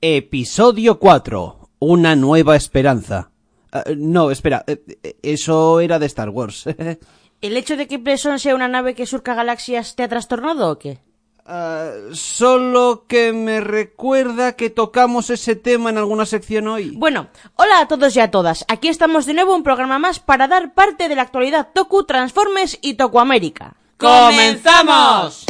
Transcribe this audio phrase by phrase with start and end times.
[0.00, 1.70] Episodio 4.
[1.80, 3.30] Una nueva esperanza.
[3.72, 6.66] Ah, no, espera, eh, eh, eso era de Star Wars.
[7.40, 10.78] ¿El hecho de que Presson sea una nave que surca galaxias te ha trastornado o
[10.78, 11.00] qué?
[11.44, 16.90] Ah, solo que me recuerda que tocamos ese tema en alguna sección hoy.
[16.90, 18.64] Bueno, hola a todos y a todas.
[18.68, 22.78] Aquí estamos de nuevo un programa más para dar parte de la actualidad Toku, Transformers
[22.82, 23.74] y Toku América.
[23.96, 25.44] ¡Comenzamos!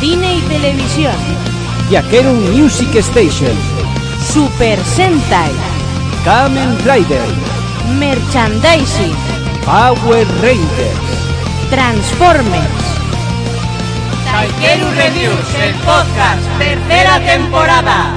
[0.00, 1.45] Cine y televisión.
[1.86, 3.54] Yakeru Music Station.
[4.18, 5.54] Super Sentai.
[6.26, 7.30] Kamen Rider.
[7.94, 9.14] Merchandising.
[9.62, 11.06] Power Rangers.
[11.70, 12.82] Transformers.
[14.26, 18.10] Taikeru Reviews, el podcast, tercera temporada.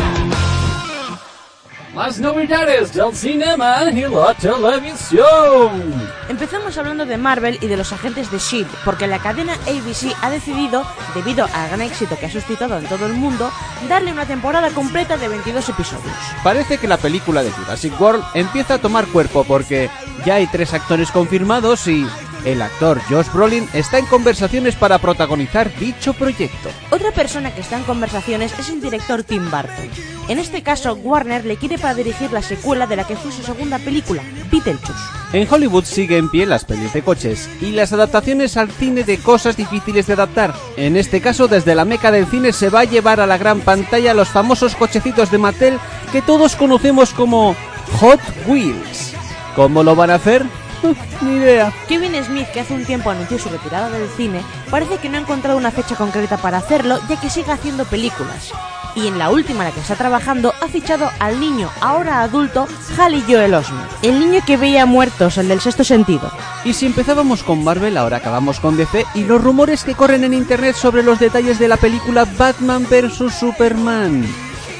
[1.99, 6.09] Más novedades del cinema y la televisión.
[6.29, 10.29] Empezamos hablando de Marvel y de los agentes de S.H.I.E.L.D., porque la cadena ABC ha
[10.29, 13.51] decidido, debido al gran éxito que ha suscitado en todo el mundo,
[13.89, 16.15] darle una temporada completa de 22 episodios.
[16.41, 19.89] Parece que la película de Jurassic World empieza a tomar cuerpo porque
[20.25, 22.07] ya hay tres actores confirmados y
[22.45, 26.69] el actor Josh Brolin está en conversaciones para protagonizar dicho proyecto.
[26.91, 29.89] Otra persona que está en conversaciones es el director Tim Burton.
[30.27, 33.41] En este caso, Warner le quiere para dirigir la secuela de la que fue su
[33.41, 34.93] segunda película, Beetlejuice.
[35.31, 39.19] En Hollywood sigue en pie las pelis de coches y las adaptaciones al cine de
[39.19, 40.55] cosas difíciles de adaptar.
[40.75, 43.61] En este caso, desde la meca del cine se va a llevar a la gran
[43.61, 45.77] pantalla los famosos cochecitos de Mattel
[46.11, 47.55] que todos conocemos como
[47.99, 49.13] Hot Wheels.
[49.55, 50.45] ¿Cómo lo van a hacer?
[51.21, 51.73] Ni idea.
[51.87, 55.21] Kevin Smith, que hace un tiempo anunció su retirada del cine, parece que no ha
[55.21, 58.51] encontrado una fecha concreta para hacerlo, ya que sigue haciendo películas.
[58.95, 62.67] Y en la última en la que está trabajando ha fichado al niño, ahora adulto,
[62.97, 66.31] Halley Joel Osment, el niño que veía muertos, el del sexto sentido.
[66.65, 70.33] Y si empezábamos con Marvel, ahora acabamos con DC y los rumores que corren en
[70.33, 74.25] internet sobre los detalles de la película Batman vs Superman.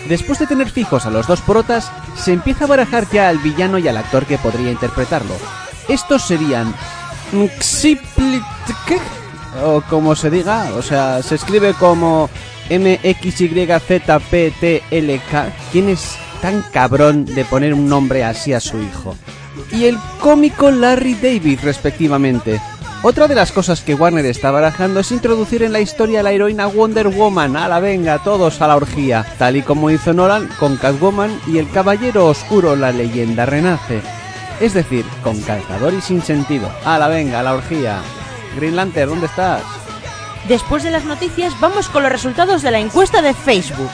[0.08, 3.78] Después de tener fijos a los dos protas, se empieza a barajar ya al villano
[3.78, 5.36] y al actor que podría interpretarlo.
[5.90, 6.74] Estos serían
[7.34, 9.02] Mxyzptlk,
[9.64, 12.30] o como se diga, o sea, se escribe como
[12.70, 13.94] M-X-Y-Z-P-T-L-K.
[15.72, 19.16] ¿Quién es tan cabrón de poner un nombre así a su hijo?
[19.72, 22.62] Y el cómico Larry David, respectivamente.
[23.02, 26.34] Otra de las cosas que Warner está barajando es introducir en la historia a la
[26.34, 27.56] heroína Wonder Woman.
[27.56, 29.26] A la venga, todos a la orgía.
[29.38, 34.02] Tal y como hizo Nolan con Catwoman y el Caballero Oscuro, la leyenda renace.
[34.60, 36.70] Es decir, con calzador y sin sentido.
[36.84, 38.02] A la venga, a la orgía.
[38.56, 39.64] Green Lantern, ¿dónde estás?
[40.48, 43.92] Después de las noticias, vamos con los resultados de la encuesta de Facebook.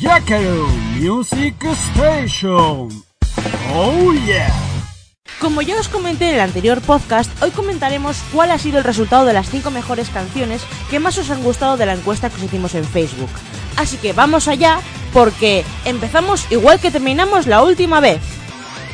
[0.00, 0.66] Yakeru
[0.98, 2.88] Music Station.
[3.74, 4.52] Oh yeah.
[5.40, 9.26] Como ya os comenté en el anterior podcast, hoy comentaremos cuál ha sido el resultado
[9.26, 12.42] de las 5 mejores canciones que más os han gustado de la encuesta que os
[12.42, 13.30] hicimos en Facebook.
[13.76, 14.80] Así que vamos allá,
[15.12, 18.20] porque empezamos igual que terminamos la última vez.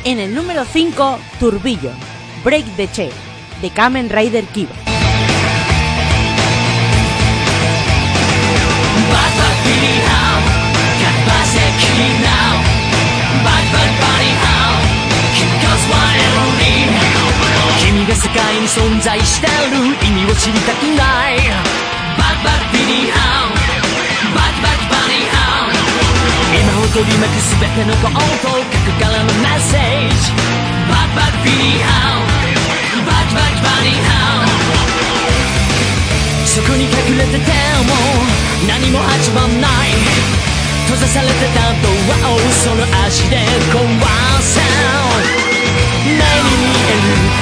[0.03, 1.91] En el número 5, Turbillo,
[2.43, 3.11] Break the Chain,
[3.61, 4.73] de Kamen Rider Kiba.
[26.93, 29.81] 取り巻く全ての幸と過去からのメッセー
[30.13, 30.29] ジ
[30.87, 32.29] バッバッビリハウ
[33.01, 34.53] バッバッバリハウ
[36.45, 37.49] そこに隠れてて
[37.89, 37.97] も
[38.67, 39.89] 何も始まんない。
[40.85, 41.89] 閉ざされてたド
[42.27, 43.89] アをその足で壊
[44.39, 44.61] せ。
[46.05, 46.21] 目に見
[46.77, 46.93] え
[47.27, 47.32] る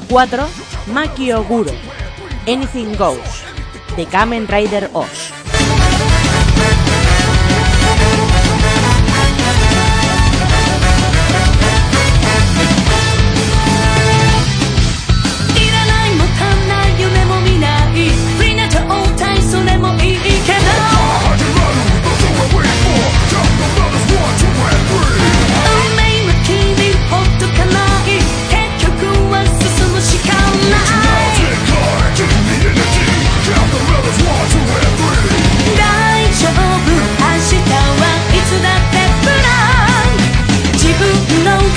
[0.00, 0.46] 4,
[0.92, 1.72] Maki Oguro,
[2.46, 3.44] Anything Goes,
[3.96, 5.29] de Kamen Rider Oz.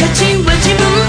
[0.04, 1.03] catching what you.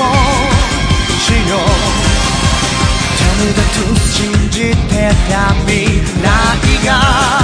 [0.00, 0.04] を
[1.18, 1.60] しよう
[3.18, 4.20] ダメだと信
[4.50, 5.76] じてた未
[6.22, 7.43] 来が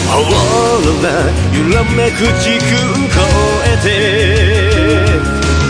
[0.13, 1.07] オーロラ
[1.55, 2.69] 揺らめく時空
[3.07, 3.15] 越
[3.65, 3.87] えて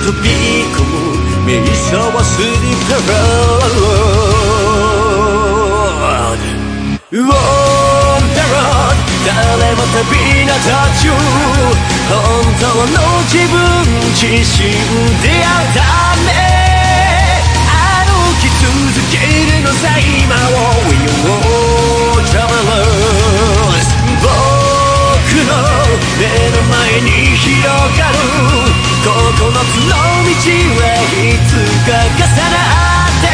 [0.03, 0.25] 飛び
[0.73, 0.91] 込む
[1.45, 4.81] 瞑想はスリップロード
[7.13, 8.95] On the road
[9.25, 10.01] 誰も旅
[10.45, 10.71] な途
[11.03, 11.11] 中
[12.07, 12.15] 本
[12.59, 12.95] 当の
[13.27, 13.53] 自分
[14.15, 14.71] 自身
[15.21, 15.79] であるた
[16.25, 16.29] め。
[17.67, 18.65] 歩き続
[19.11, 19.13] け
[19.45, 20.81] るのさ今を。
[20.89, 21.60] We
[26.18, 28.18] 目の前に広がる
[29.04, 31.54] 9つの道はいつ
[31.86, 32.56] か重な
[33.06, 33.26] って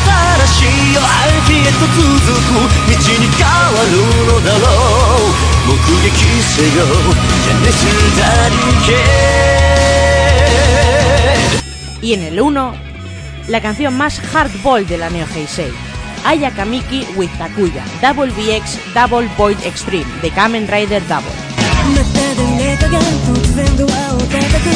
[0.00, 1.06] 新しい歩
[1.46, 2.58] きへと続く
[2.88, 3.92] 道に変わる
[4.26, 6.12] のだろう目撃
[6.42, 6.84] せよ
[7.44, 7.78] ジェネス
[8.18, 8.56] ダリ
[8.86, 8.88] ケ
[12.02, 12.72] Y en el 1,
[13.48, 15.70] la canción más hardball de la Neo Heisei,
[16.24, 21.32] Aya Kamiki with Takuya, Double BX Double Void Extreme, de Kamen Rider Double.
[21.90, 24.68] また誰かが突然ドアを叩く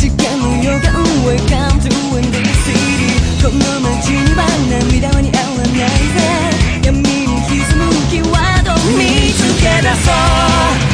[0.00, 3.12] 時間の予感 Welcome to Windy City
[3.42, 6.20] この街には涙は似合わないぜ
[6.86, 7.04] 闇に
[7.44, 10.10] 潜むキーワードを見つけ出そ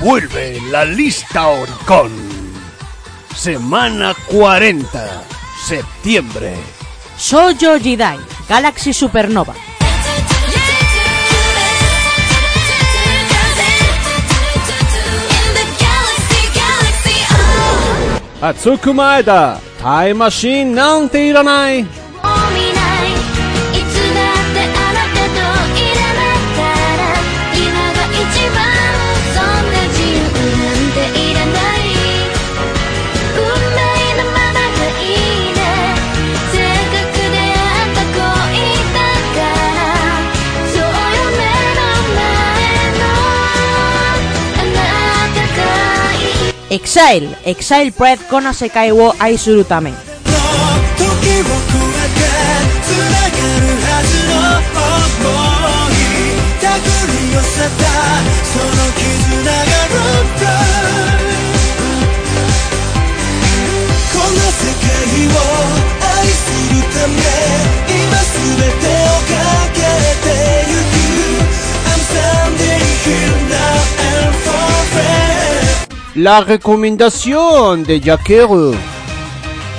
[0.00, 2.10] Vuelve la lista Oricon.
[3.34, 5.24] Semana 40.
[5.66, 6.54] Septiembre.
[7.18, 8.18] Shoujo Jidai,
[8.48, 9.54] Galaxy Supernova.
[18.40, 21.86] 熱く前だタイムマシンなんていらない
[46.71, 49.91] Exile, Exile Pride Kona Sekai wo Aisuru Tame.
[64.61, 65.80] 時
[76.15, 78.75] La recomendación de Yakeru.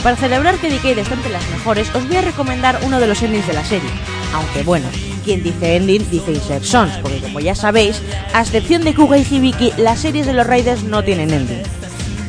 [0.03, 3.23] Para celebrar que Decade está entre las mejores, os voy a recomendar uno de los
[3.23, 3.91] endings de la serie.
[4.33, 4.89] Aunque bueno,
[5.25, 8.03] Quien dice ending dice insert songs, porque como ya sabéis,
[8.35, 11.63] a excepción de Kuga y Hibiki, las series de los Raiders no tienen ending.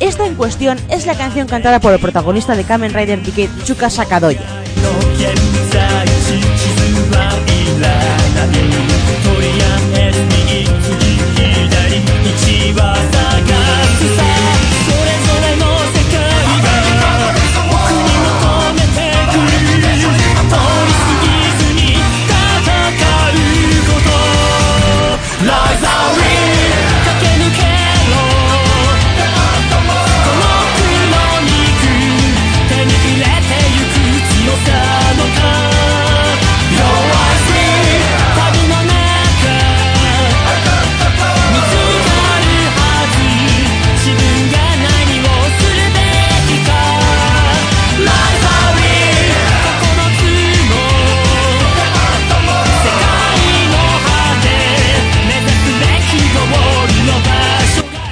[0.00, 3.90] Esta en cuestión es la canción cantada por el protagonista de Kamen Rider Ticket, Chuka
[3.90, 4.42] Sakadoya.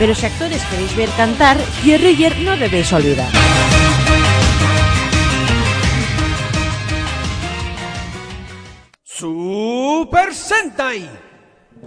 [0.02, 3.30] Pero si actores queréis ver cantar, Kierriger no debéis olvidar.
[9.04, 11.08] Super Sentai.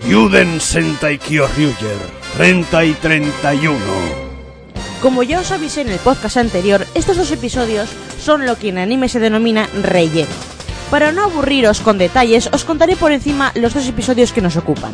[0.08, 1.98] Yuden Sentai Kyoryuger
[2.38, 3.80] 30 y 31.
[5.02, 8.78] Como ya os avisé en el podcast anterior, estos dos episodios son lo que en
[8.78, 10.32] anime se denomina relleno.
[10.90, 14.94] Para no aburriros con detalles, os contaré por encima los dos episodios que nos ocupan.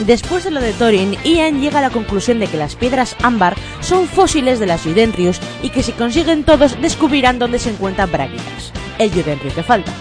[0.00, 3.54] Después de lo de Thorin, Ian llega a la conclusión de que las piedras ámbar
[3.80, 8.72] son fósiles de las Yudendrius y que si consiguen todos descubrirán dónde se encuentran Braguitas,
[8.98, 9.92] el Yudendriu que falta.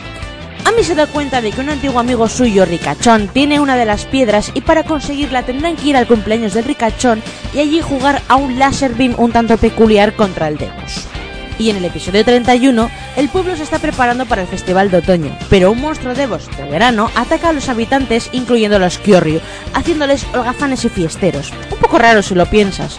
[0.65, 4.05] Ami se da cuenta de que un antiguo amigo suyo, Ricachón, tiene una de las
[4.05, 7.21] piedras y para conseguirla tendrán que ir al cumpleaños del Ricachón
[7.53, 11.12] y allí jugar a un láser beam un tanto peculiar contra el Demus.
[11.60, 15.38] Y en el episodio 31, el pueblo se está preparando para el festival de otoño,
[15.50, 19.39] pero un monstruo Devos de verano ataca a los habitantes, incluyendo a los Kyoryu,
[19.74, 21.51] haciéndoles holgazanes y fiesteros.
[21.72, 22.98] Un poco raro si lo piensas.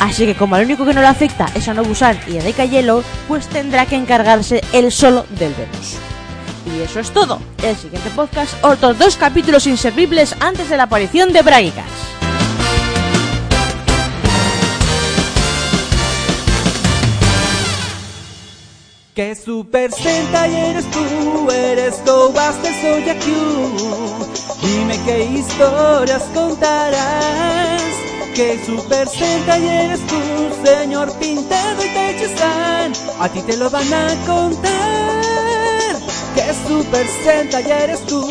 [0.00, 2.64] Así que como al único que no le afecta es a Nobusan y a Deca
[2.64, 5.98] Yellow, pues tendrá que encargarse él solo del Devos.
[6.76, 7.40] Y eso es todo.
[7.62, 11.86] El siguiente podcast, otros dos capítulos inservibles antes de la aparición de Bragikas.
[19.18, 23.26] Que Super Sentai eres tú, eres Go-Buster, soy Q.
[24.62, 27.82] Dime qué historias contarás.
[28.36, 30.20] Que Super Sentai eres tú,
[30.64, 32.92] señor Pintado y Techo-san.
[33.18, 35.96] A ti te lo van a contar.
[36.36, 38.24] Que Super Sentai eres tú.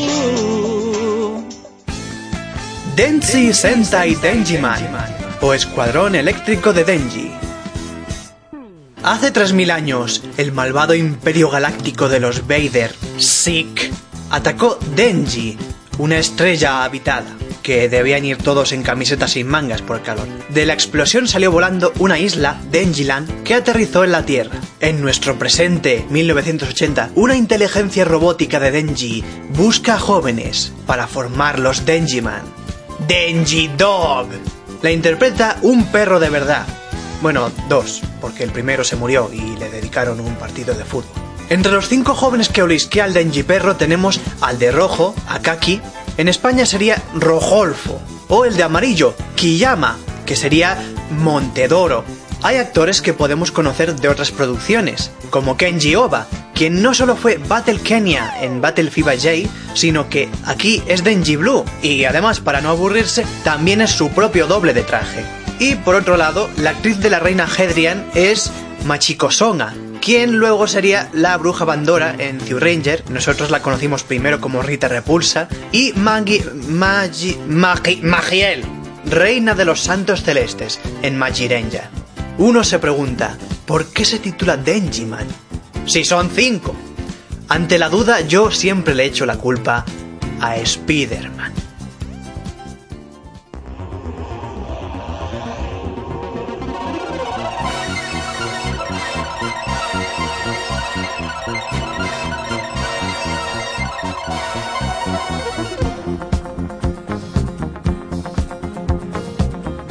[2.96, 4.88] Densi Sentai Denjiman
[5.42, 7.47] o Escuadrón Eléctrico de Denji.
[9.08, 13.90] Hace 3000 años, el malvado imperio galáctico de los Vader, Sik,
[14.32, 15.58] atacó Denji,
[15.98, 17.30] una estrella habitada,
[17.64, 20.28] que debían ir todos en camisetas sin mangas por el calor.
[20.50, 24.60] De la explosión salió volando una isla, Denjiland, que aterrizó en la Tierra.
[24.82, 32.42] En nuestro presente, 1980, una inteligencia robótica de Denji busca jóvenes para formar los Denjiman.
[33.08, 34.28] Denji Dog.
[34.82, 36.68] La interpreta un perro de verdad.
[37.22, 41.10] Bueno, dos, porque el primero se murió y le dedicaron un partido de fútbol.
[41.48, 45.80] Entre los cinco jóvenes que olisquea al Denji perro tenemos al de rojo, Akaki,
[46.18, 50.78] en España sería Rojolfo, o el de amarillo, Kiyama, que sería
[51.10, 52.04] Montedoro.
[52.44, 57.38] Hay actores que podemos conocer de otras producciones, como Kenji Oba, quien no solo fue
[57.38, 62.60] Battle Kenya en Battle FIBA J, sino que aquí es Denji Blue, y además, para
[62.60, 65.24] no aburrirse, también es su propio doble de traje.
[65.60, 68.52] Y por otro lado, la actriz de la reina Hedrian es
[68.86, 73.04] Machiko Songa, quien luego sería la bruja Bandora en Ranger.
[73.10, 75.48] Nosotros la conocimos primero como Rita Repulsa.
[75.72, 78.64] Y Magi, Magi, Magi- Magiel,
[79.06, 81.90] reina de los santos celestes en Majirenja.
[82.38, 83.36] Uno se pregunta,
[83.66, 85.26] ¿por qué se titula Denjiman?
[85.88, 86.76] Si son cinco.
[87.50, 89.84] Ante la duda, yo siempre le echo la culpa
[90.40, 91.54] a Spider-Man.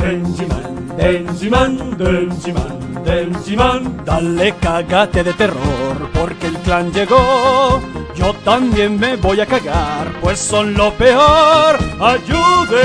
[0.06, 7.80] Denjiman, Denjiman, Denjiman, Denjiman, dale cagate de terror porque el clan llegó.
[8.14, 11.76] Yo también me voy a cagar, pues son lo peor.
[12.00, 12.76] Ayuden,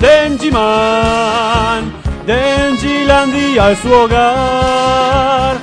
[0.00, 1.92] Denjiman,
[2.26, 5.56] Denjilandia es su hogar.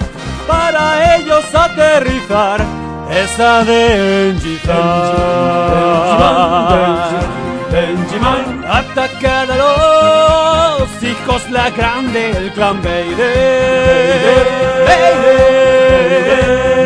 [0.48, 2.62] Para ellos aterrizar
[3.12, 4.58] esa Denji
[7.72, 9.37] Denjiman, Atacar a los
[11.50, 13.28] la grande, el clan Vader.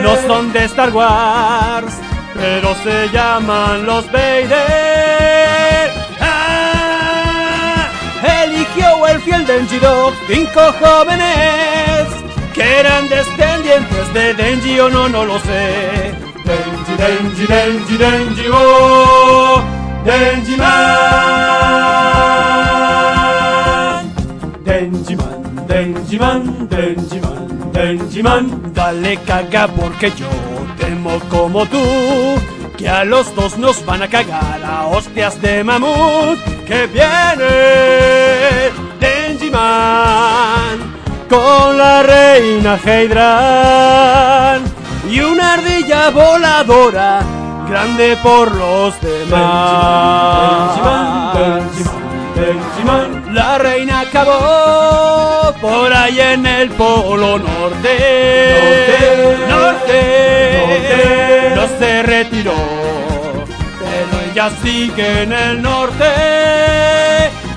[0.02, 1.94] No son de Star Wars,
[2.34, 5.92] pero se llaman los Vader.
[6.20, 7.88] Ah,
[8.44, 12.08] eligió el fiel Denji Dog, cinco jóvenes
[12.54, 16.14] que eran descendientes de Denji o no, no lo sé.
[16.46, 19.62] Denji, Denji, Denji, Denji, oh,
[20.04, 21.41] Denji Man.
[26.22, 28.74] Denji Man, Denji Man, Denji Man.
[28.76, 30.30] Dale caga porque yo
[30.78, 31.82] temo como tú
[32.78, 36.38] que a los dos nos van a cagar a hostias de mamut
[36.68, 37.50] que viene
[39.00, 40.94] Denji Man
[41.28, 44.62] con la reina Heidran
[45.10, 47.22] y una ardilla voladora
[47.68, 50.52] grande por los demás.
[53.34, 58.58] La reina acabó por ahí en el polo norte.
[59.48, 59.48] Norte.
[59.48, 60.58] Norte.
[60.68, 61.56] Norte.
[61.56, 62.54] No se retiró,
[63.80, 66.06] pero ella sigue en el norte.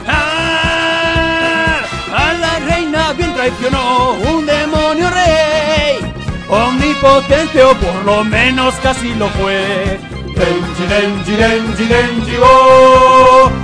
[0.06, 1.80] Ah,
[2.14, 6.14] a la reina bien traicionó un demonio rey.
[6.48, 9.98] Omnipotente o por lo menos casi lo fue.
[10.36, 13.63] Denji, Denji, Denji, Denji, oh.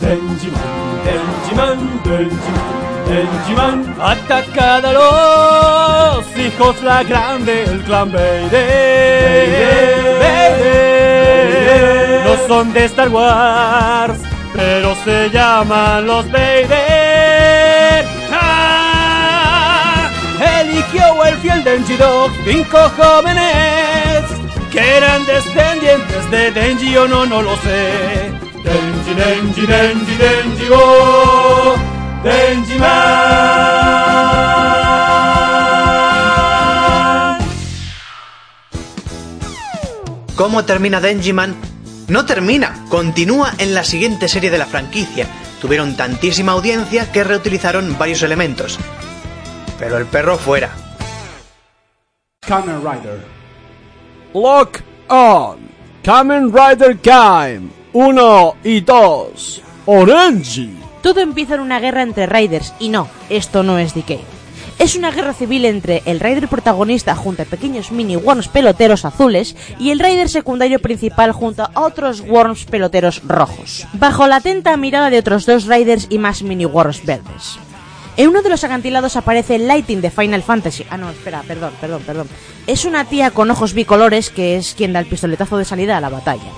[0.00, 0.10] calle!
[0.10, 2.74] Denji Man, Denji Man, Denji Man,
[3.06, 3.78] Denji Man.
[4.00, 8.10] Atacad a los hijos la grande, el clan.
[8.12, 8.60] Vader.
[12.24, 14.18] No son de Star Wars,
[14.54, 18.06] pero se llaman los Vader.
[18.32, 20.08] Ah,
[20.60, 24.24] eligió el fiel Denji Dog, cinco jóvenes
[24.72, 28.30] que eran descendientes de Denji o no, no lo sé.
[28.64, 31.76] Denji, Denji, Denji, Denji, oh,
[32.22, 33.50] Denji Man.
[40.36, 41.54] ¿Cómo termina Denjiman?
[42.08, 45.26] No termina, continúa en la siguiente serie de la franquicia.
[45.60, 48.78] Tuvieron tantísima audiencia que reutilizaron varios elementos.
[49.78, 50.70] Pero el perro fuera.
[52.40, 53.24] Kamen Rider.
[54.34, 55.58] Lock on.
[56.02, 59.62] Kamen Rider Game 1 y 2.
[59.86, 60.68] Orange.
[61.02, 64.20] Todo empieza en una guerra entre Raiders y no, esto no es Decay.
[64.78, 69.56] Es una guerra civil entre el Raider protagonista junto a pequeños mini worms peloteros azules
[69.78, 75.10] y el Raider secundario principal junto a otros worms peloteros rojos, bajo la atenta mirada
[75.10, 77.58] de otros dos Raiders y más mini worms verdes.
[78.16, 80.86] En uno de los acantilados aparece Lighting de Final Fantasy.
[80.90, 82.28] Ah, no, espera, perdón, perdón, perdón.
[82.66, 86.00] Es una tía con ojos bicolores que es quien da el pistoletazo de salida a
[86.00, 86.50] la batalla.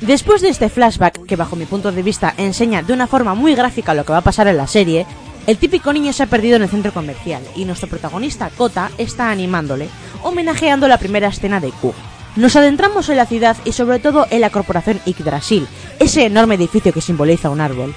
[0.00, 3.56] Después de este flashback, que bajo mi punto de vista enseña de una forma muy
[3.56, 5.06] gráfica lo que va a pasar en la serie,
[5.48, 9.30] el típico niño se ha perdido en el centro comercial y nuestro protagonista, Kota, está
[9.30, 9.88] animándole,
[10.22, 11.94] homenajeando la primera escena de Q.
[12.36, 15.66] Nos adentramos en la ciudad y sobre todo en la corporación Yggdrasil,
[15.98, 17.94] ese enorme edificio que simboliza un árbol.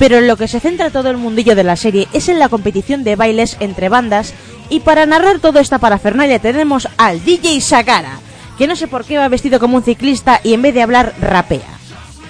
[0.00, 2.48] Pero en lo que se centra todo el mundillo de la serie es en la
[2.48, 4.34] competición de bailes entre bandas
[4.68, 8.18] y para narrar toda esta parafernalia tenemos al DJ Sakara,
[8.58, 11.14] que no sé por qué va vestido como un ciclista y en vez de hablar
[11.20, 11.78] rapea.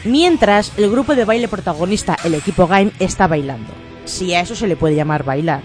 [0.04, 3.72] Mientras, el grupo de baile protagonista, el equipo Game, está bailando.
[4.04, 5.60] Si a eso se le puede llamar bailar.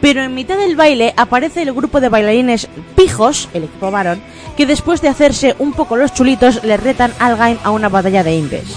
[0.00, 4.22] Pero en mitad del baile aparece el grupo de bailarines pijos, el equipo varón,
[4.56, 8.22] que después de hacerse un poco los chulitos le retan al Game a una batalla
[8.22, 8.76] de imbes.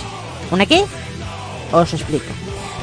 [0.51, 0.83] ¿Una qué?
[1.71, 2.31] Os explico.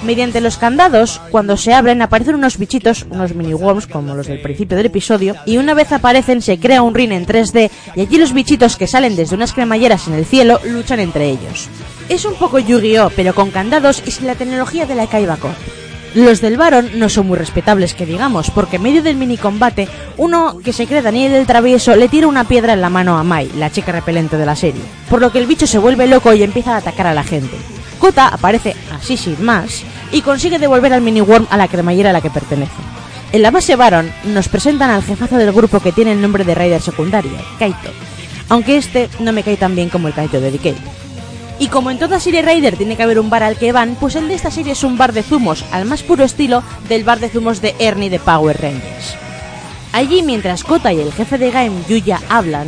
[0.02, 4.40] Mediante los candados, cuando se abren aparecen unos bichitos, unos mini worms como los del
[4.40, 8.16] principio del episodio, y una vez aparecen se crea un ring en 3D y allí
[8.16, 11.68] los bichitos que salen desde unas cremalleras en el cielo luchan entre ellos.
[12.08, 15.50] Es un poco Yu-Gi-Oh, pero con candados y sin la tecnología de la Kaibako.
[16.14, 19.86] Los del Baron no son muy respetables que digamos, porque en medio del mini combate,
[20.16, 23.22] uno que se cree Daniel el Travieso le tira una piedra en la mano a
[23.22, 26.32] Mai, la chica repelente de la serie, por lo que el bicho se vuelve loco
[26.32, 27.56] y empieza a atacar a la gente.
[28.00, 32.12] Kota aparece así sin más y consigue devolver al mini worm a la cremallera a
[32.12, 32.72] la que pertenece.
[33.30, 36.54] En la base Baron nos presentan al jefazo del grupo que tiene el nombre de
[36.54, 37.90] Raider secundario, Kaito.
[38.48, 40.74] aunque este no me cae tan bien como el Kaito de Decay.
[41.60, 44.16] Y como en toda serie Raider tiene que haber un bar al que van, pues
[44.16, 47.20] el de esta serie es un bar de zumos, al más puro estilo del bar
[47.20, 49.14] de zumos de Ernie de Power Rangers.
[49.92, 52.66] Allí, mientras Kota y el jefe de Game, Yuya, hablan,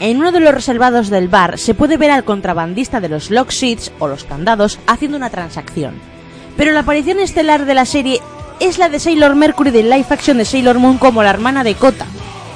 [0.00, 3.50] en uno de los reservados del bar se puede ver al contrabandista de los lock
[3.50, 5.94] seats o los candados haciendo una transacción.
[6.56, 8.20] Pero la aparición estelar de la serie
[8.60, 11.74] es la de Sailor Mercury de live action de Sailor Moon como la hermana de
[11.74, 12.06] Kota.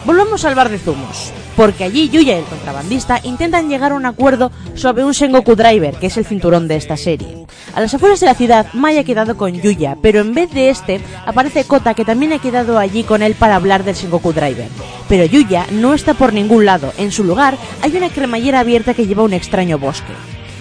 [0.04, 4.06] Volvamos al bar de zumos, porque allí Yuya y el contrabandista intentan llegar a un
[4.06, 7.46] acuerdo sobre un Sengoku Driver, que es el cinturón de esta serie.
[7.74, 10.70] A las afueras de la ciudad, Mai ha quedado con Yuya, pero en vez de
[10.70, 14.68] este, aparece Kota que también ha quedado allí con él para hablar del Sengoku Driver.
[15.08, 19.08] Pero Yuya no está por ningún lado, en su lugar hay una cremallera abierta que
[19.08, 20.12] lleva un extraño bosque.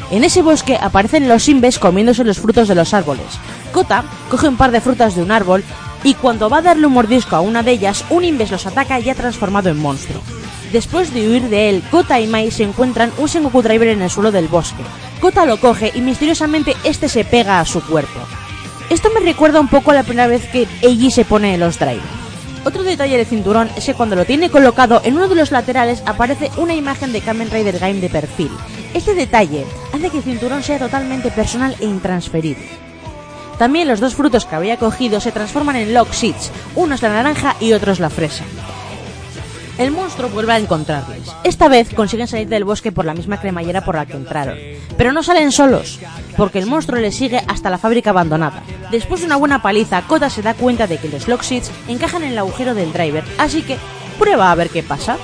[0.10, 3.28] En ese bosque aparecen los imbes comiéndose los frutos de los árboles.
[3.72, 5.64] Kota coge un par de frutas de un árbol
[6.04, 8.98] y cuando va a darle un mordisco a una de ellas, un Inves los ataca
[8.98, 10.24] ya transformado en monstruo.
[10.71, 14.10] Después de huir de él, Kota y Mai se encuentran un Sengoku Driver en el
[14.10, 14.84] suelo del bosque.
[15.21, 18.19] Kota lo coge y misteriosamente este se pega a su cuerpo.
[18.89, 22.01] Esto me recuerda un poco a la primera vez que Eiji se pone los Driver.
[22.65, 26.03] Otro detalle del cinturón es que cuando lo tiene colocado en uno de los laterales
[26.06, 28.51] aparece una imagen de Kamen Rider Game de perfil.
[28.93, 32.67] Este detalle hace que el cinturón sea totalmente personal e intransferible.
[33.58, 37.10] También los dos frutos que había cogido se transforman en lock seeds, uno es la
[37.10, 38.43] naranja y otro es la fresa.
[39.78, 41.32] El monstruo vuelve a encontrarles.
[41.44, 44.58] Esta vez consiguen salir del bosque por la misma cremallera por la que entraron.
[44.98, 46.00] Pero no salen solos,
[46.36, 48.63] porque el monstruo les sigue hasta la fábrica abandonada.
[48.90, 52.24] Después de una buena paliza, Kota se da cuenta de que los lock seeds encajan
[52.24, 53.78] en el agujero del driver, así que
[54.18, 55.18] prueba a ver qué pasa.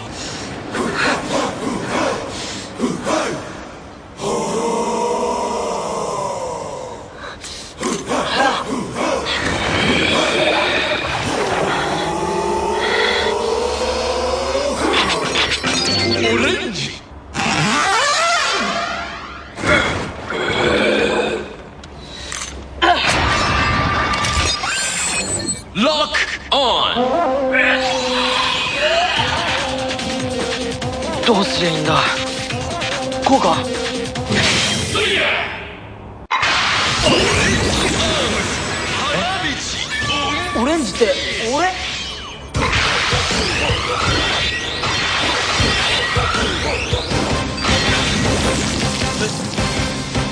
[31.33, 31.99] どうすりゃいいんだ
[33.25, 33.57] こうか
[39.15, 41.13] えオレンジって
[41.55, 41.69] 俺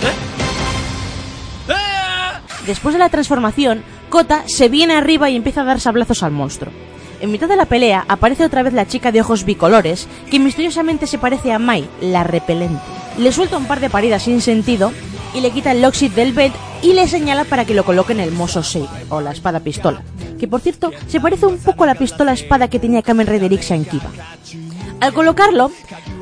[0.03, 0.27] え
[2.67, 6.73] Después de la transformación, Kota se viene arriba y empieza a dar sablazos al monstruo.
[7.22, 11.06] En mitad de la pelea aparece otra vez la chica de ojos bicolores, que misteriosamente
[11.06, 12.82] se parece a Mai, la repelente.
[13.20, 14.92] Le suelta un par de paridas sin sentido
[15.36, 18.22] y le quita el Lockseed del bed y le señala para que lo coloque en
[18.22, 20.02] el Moso Saber, o la espada pistola,
[20.40, 23.54] que por cierto se parece un poco a la pistola espada que tenía Kamen Rider
[23.54, 24.10] X en Kiba.
[25.00, 25.72] Al colocarlo,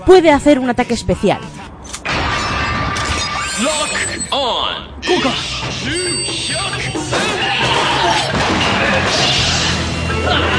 [0.05, 1.39] puede hacer un ataque especial,
[3.61, 3.89] Lock
[4.31, 4.89] on!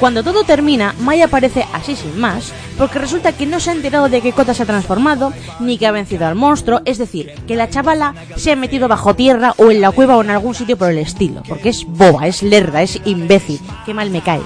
[0.00, 4.08] Cuando todo termina, Mai aparece así sin más, porque resulta que no se ha enterado
[4.08, 7.56] de que Kota se ha transformado, ni que ha vencido al monstruo, es decir, que
[7.56, 10.76] la chavala se ha metido bajo tierra o en la cueva o en algún sitio
[10.76, 14.42] por el estilo, porque es boba, es lerda, es imbécil, qué mal me cae.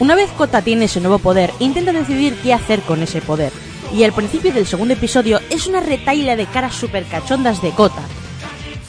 [0.00, 3.52] Una vez Kota tiene ese nuevo poder, intenta decidir qué hacer con ese poder,
[3.94, 8.02] y al principio del segundo episodio es una retaila de caras super cachondas de Kota,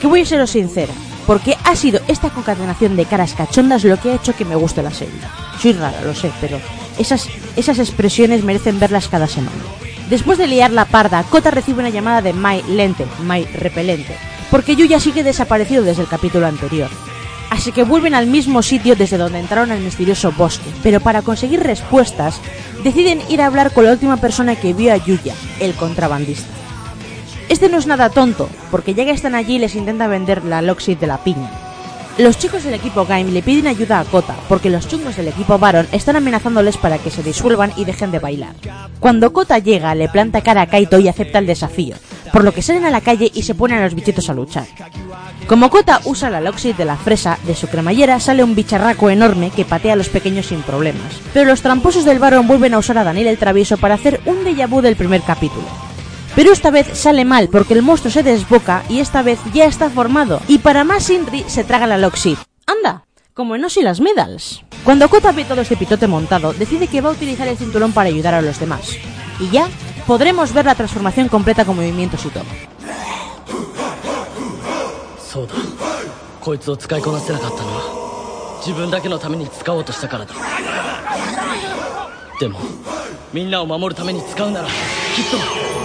[0.01, 0.93] que voy a seros sincera,
[1.29, 4.81] porque ha sido esta concatenación de caras cachondas lo que ha hecho que me guste
[4.81, 5.13] la serie.
[5.61, 6.59] Soy rara, lo sé, pero
[6.97, 9.61] esas, esas expresiones merecen verlas cada semana.
[10.09, 14.17] Después de liar la parda, Kota recibe una llamada de Mai Lente, Mai Repelente,
[14.49, 16.89] porque Yuya sigue desaparecido desde el capítulo anterior.
[17.51, 21.59] Así que vuelven al mismo sitio desde donde entraron al misterioso bosque, pero para conseguir
[21.59, 22.41] respuestas,
[22.83, 26.58] deciden ir a hablar con la última persona que vio a Yuya, el contrabandista.
[27.49, 30.99] Este no es nada tonto, porque ya que están allí les intenta vender la Lockseed
[30.99, 31.49] de la piña.
[32.19, 35.57] Los chicos del equipo Game le piden ayuda a Kota, porque los chungos del equipo
[35.57, 38.53] Baron están amenazándoles para que se disuelvan y dejen de bailar.
[38.99, 41.95] Cuando Kota llega, le planta cara a Kaito y acepta el desafío,
[42.31, 44.65] por lo que salen a la calle y se ponen a los bichitos a luchar.
[45.47, 49.49] Como Kota usa la Lockseed de la fresa, de su cremallera sale un bicharraco enorme
[49.49, 51.19] que patea a los pequeños sin problemas.
[51.33, 54.43] Pero los tramposos del Baron vuelven a usar a Daniel el Travieso para hacer un
[54.43, 55.88] déjà vu del primer capítulo.
[56.38, 59.90] Pero esta vez sale mal porque el monstruo se desboca y esta vez ya está
[59.90, 60.40] formado.
[60.48, 62.38] Y para más Inri se traga la Lockseed.
[62.66, 63.04] ¡Anda!
[63.34, 64.62] como en Osi las Medals.
[64.84, 68.08] Cuando Kota ve todo este pitote montado, decide que va a utilizar el cinturón para
[68.08, 68.96] ayudar a los demás.
[69.40, 69.68] Y ya
[70.06, 72.44] podremos ver la transformación completa con movimientos y todo.
[75.34, 75.54] そうだ
[76.40, 80.32] こいつを使いこなせなかったのは自分だけのために使おうとしたからだ
[82.38, 82.60] でも
[83.32, 84.74] みんなを守るために使うならきっ
[85.32, 85.77] と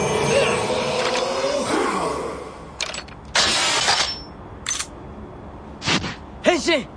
[6.63, 6.87] 変身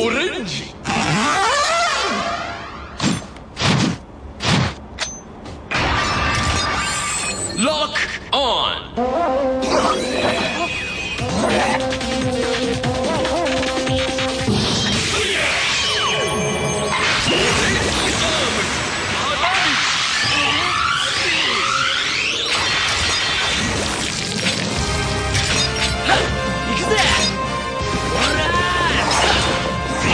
[0.00, 0.74] オレンジ
[7.58, 7.94] Lock
[8.32, 8.92] on!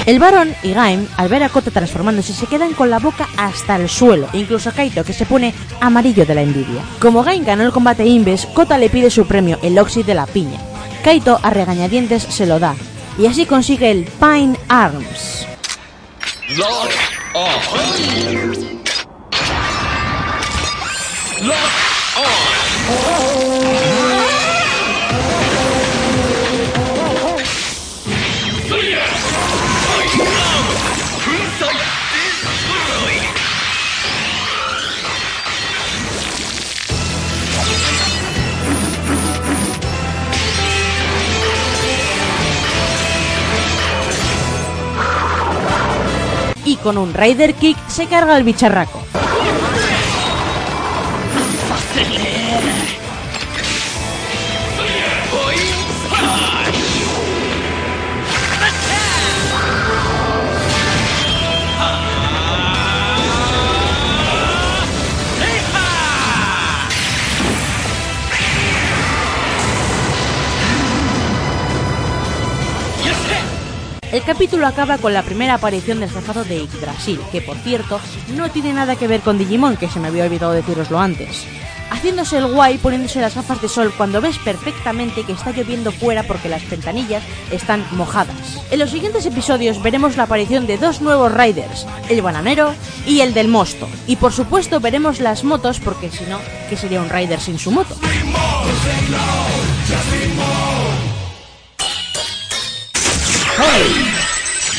[0.06, 3.78] El varón y Gaim, al ver a Kota transformándose, se quedan con la boca hasta
[3.78, 6.84] el suelo, incluso Kaito, que se pone amarillo de la envidia.
[7.00, 10.26] Como Gaim ganó el combate Inves, Kota le pide su premio, el Oxy de la
[10.26, 10.60] piña.
[11.04, 12.76] Kaito, a regañadientes, se lo da,
[13.18, 15.48] y así consigue el Pine Arms.
[16.58, 16.92] Lock!
[21.42, 21.84] Lock!
[46.84, 49.02] Con un Rider Kick se carga el bicharraco.
[74.24, 78.00] El capítulo acaba con la primera aparición del jefazo de Yggdrasil, que por cierto
[78.38, 81.44] no tiene nada que ver con Digimon, que se me había olvidado deciroslo antes.
[81.92, 86.24] Haciéndose el guay poniéndose las gafas de sol cuando ves perfectamente que está lloviendo fuera
[86.24, 88.62] porque las ventanillas están mojadas.
[88.72, 92.74] En los siguientes episodios veremos la aparición de dos nuevos riders, el bananero
[93.06, 93.90] y el del mosto.
[94.08, 97.72] Y por supuesto veremos las motos porque si no, ¿qué sería un rider sin su
[97.72, 97.98] moto?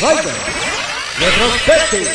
[0.04, 0.34] Rider,
[1.18, 2.10] retrospective.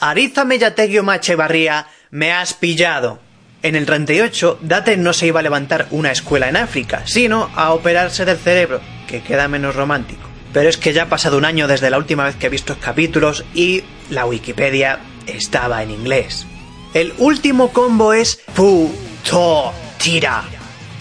[0.00, 3.20] Ariza Mellategio Machevarría, me has pillado.
[3.62, 7.72] En el 38, Date no se iba a levantar una escuela en África, sino a
[7.72, 10.28] operarse del cerebro, que queda menos romántico.
[10.52, 12.76] Pero es que ya ha pasado un año desde la última vez que he visto
[12.78, 16.46] capítulos y la Wikipedia estaba en inglés.
[16.92, 20.44] El último combo es puto tira.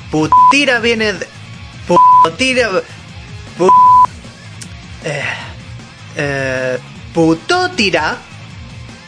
[0.10, 1.41] Putira viene de...
[2.24, 2.70] Putira...
[3.58, 3.70] Pu-
[5.04, 5.24] eh,
[6.16, 6.78] eh,
[7.14, 8.18] putotira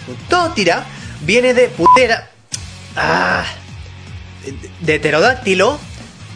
[0.05, 0.85] Putótira
[1.21, 2.29] viene de putera.
[2.95, 3.45] Ah,
[4.81, 5.79] de pterodáctilo,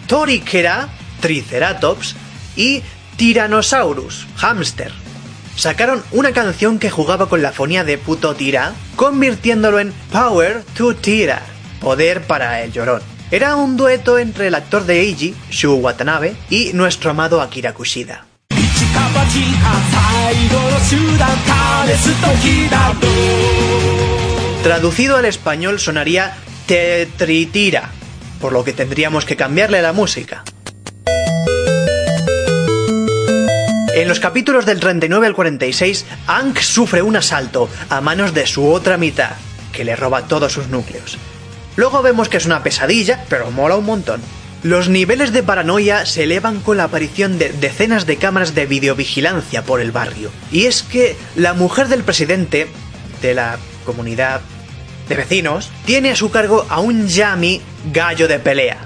[0.08, 0.88] Toriquera,
[1.20, 2.16] Triceratops
[2.56, 2.82] y
[3.18, 4.94] Tyrannosaurus, hámster.
[5.58, 10.96] Sacaron una canción que jugaba con la fonía de puto tira, convirtiéndolo en Power to
[10.96, 11.42] Tira,
[11.82, 13.02] poder para el llorón.
[13.30, 18.26] Era un dueto entre el actor de Eiji, Shu Watanabe, y nuestro amado Akira Kushida.
[24.64, 26.38] Traducido al español sonaría
[26.68, 27.90] Tetritira,
[28.40, 30.46] por lo que tendríamos que cambiarle la música.
[33.94, 38.72] En los capítulos del 39 al 46, Ankh sufre un asalto a manos de su
[38.72, 39.32] otra mitad,
[39.74, 41.18] que le roba todos sus núcleos.
[41.78, 44.20] Luego vemos que es una pesadilla, pero mola un montón.
[44.64, 49.64] Los niveles de paranoia se elevan con la aparición de decenas de cámaras de videovigilancia
[49.64, 50.32] por el barrio.
[50.52, 52.68] Y es que la mujer del presidente
[53.22, 54.42] de la comunidad
[55.08, 57.62] de vecinos tiene a su cargo a un Yami
[57.94, 58.80] gallo de pelea.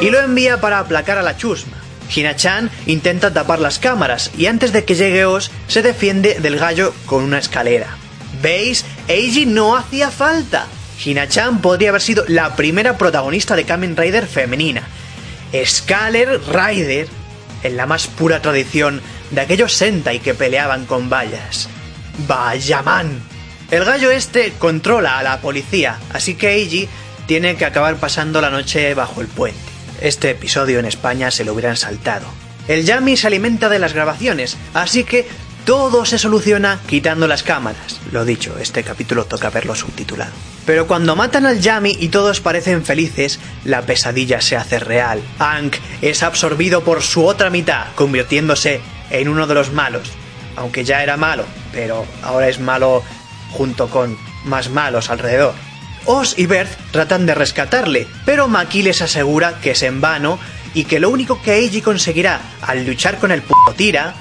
[0.00, 1.76] Y lo envía para aplacar a la chusma.
[2.14, 6.94] Hina-chan intenta tapar las cámaras y antes de que llegue Oz se defiende del gallo
[7.04, 7.98] con una escalera.
[8.42, 8.84] ¿Veis?
[9.08, 10.66] Eiji no hacía falta.
[11.04, 14.82] Hina-chan podría haber sido la primera protagonista de Kamen Rider femenina.
[15.64, 17.08] Scaler Rider,
[17.62, 21.68] en la más pura tradición de aquellos Sentai que peleaban con vallas.
[22.26, 23.20] ¡Vaya man!
[23.70, 26.88] El gallo este controla a la policía, así que Eiji
[27.26, 29.58] tiene que acabar pasando la noche bajo el puente.
[30.00, 32.26] este episodio en España se lo hubieran saltado.
[32.68, 35.26] El Yami se alimenta de las grabaciones, así que
[35.66, 38.00] todo se soluciona quitando las cámaras.
[38.12, 40.30] Lo dicho, este capítulo toca verlo subtitulado.
[40.64, 45.20] Pero cuando matan al Yami y todos parecen felices, la pesadilla se hace real.
[45.40, 50.08] Hank es absorbido por su otra mitad, convirtiéndose en uno de los malos.
[50.54, 53.02] Aunque ya era malo, pero ahora es malo
[53.50, 55.54] junto con más malos alrededor.
[56.04, 60.38] Oz y Bert tratan de rescatarle, pero Maki les asegura que es en vano
[60.74, 64.14] y que lo único que Eiji conseguirá al luchar con el puto tira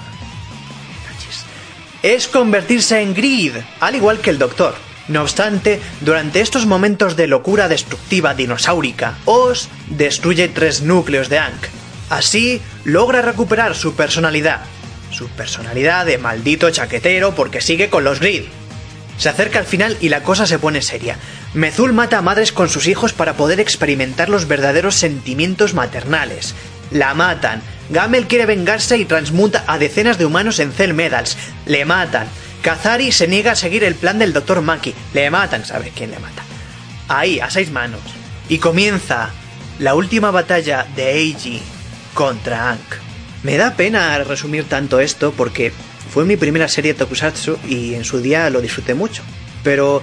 [2.13, 4.75] es convertirse en Grid, al igual que el Doctor.
[5.07, 11.65] No obstante, durante estos momentos de locura destructiva dinosaurica, Oz destruye tres núcleos de Ankh.
[12.11, 14.61] Así, logra recuperar su personalidad.
[15.09, 18.43] Su personalidad de maldito chaquetero porque sigue con los Grid.
[19.17, 21.17] Se acerca al final y la cosa se pone seria.
[21.55, 26.53] Mezul mata a madres con sus hijos para poder experimentar los verdaderos sentimientos maternales.
[26.91, 27.61] La matan.
[27.89, 31.37] Gamel quiere vengarse y transmuta a decenas de humanos en Cell Medals.
[31.65, 32.27] Le matan.
[32.61, 34.61] Kazari se niega a seguir el plan del Dr.
[34.61, 34.93] Maki.
[35.13, 36.43] Le matan, ¿sabe quién le mata?
[37.07, 38.01] Ahí, a seis manos.
[38.49, 39.29] Y comienza
[39.79, 41.61] la última batalla de Eiji
[42.13, 42.95] contra Ankh.
[43.43, 45.71] Me da pena resumir tanto esto porque
[46.11, 49.21] fue mi primera serie de Tokusatsu y en su día lo disfruté mucho.
[49.63, 50.01] Pero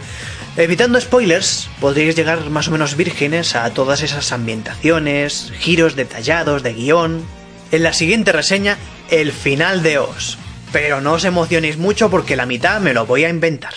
[0.57, 6.75] evitando spoilers, podríais llegar más o menos vírgenes a todas esas ambientaciones, giros detallados de
[6.75, 7.23] guion.
[7.71, 8.77] En la siguiente reseña,
[9.11, 10.39] el final de Oz.
[10.73, 13.75] Pero no os emocionéis mucho porque la mitad me lo voy a inventar.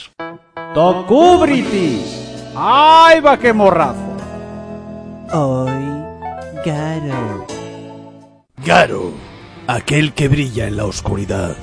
[0.73, 2.25] ¡Tokubritis!
[2.55, 4.17] ¡Ay, va qué morrazo!
[5.31, 5.71] Hoy,
[6.65, 7.47] Garo.
[8.65, 9.13] Garo,
[9.67, 11.55] aquel que brilla en la oscuridad.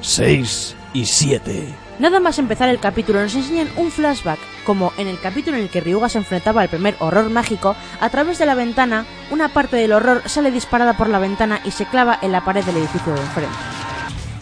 [0.00, 1.85] 6 y 7.
[1.98, 5.70] Nada más empezar el capítulo nos enseñan un flashback, como en el capítulo en el
[5.70, 9.76] que Ryuga se enfrentaba al primer horror mágico, a través de la ventana, una parte
[9.76, 13.14] del horror sale disparada por la ventana y se clava en la pared del edificio
[13.14, 13.56] de enfrente.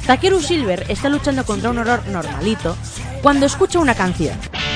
[0.04, 2.76] Takeru Silver está luchando contra un horror normalito
[3.22, 4.36] cuando escucha una canción."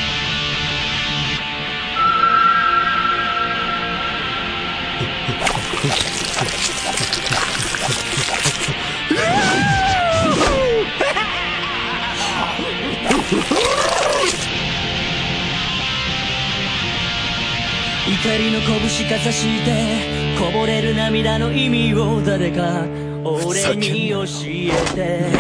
[18.27, 22.85] りの拳かざしてこぼれる涙の意味を誰か
[23.25, 25.31] 俺に教えて。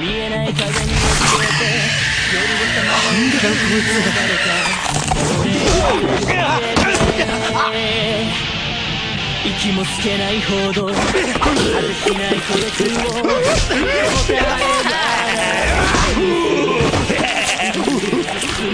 [0.00, 1.08] 見えない影に教
[1.42, 1.64] えて
[2.32, 4.44] 夜をさまよう誰か。
[5.40, 5.70] 俺に教
[6.22, 6.36] えて。
[9.44, 11.04] 息もつけないほど果て
[11.94, 12.66] しない孤独
[13.06, 13.22] を。
[14.26, 14.90] 答えな
[16.62, 16.65] い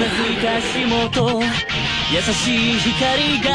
[0.03, 1.41] つまずいた足元
[2.13, 3.51] 優しい光が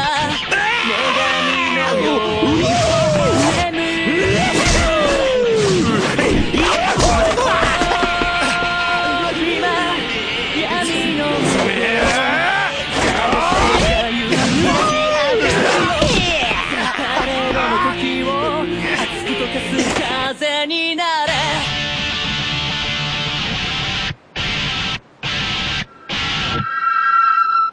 [0.86, 2.97] 女神のように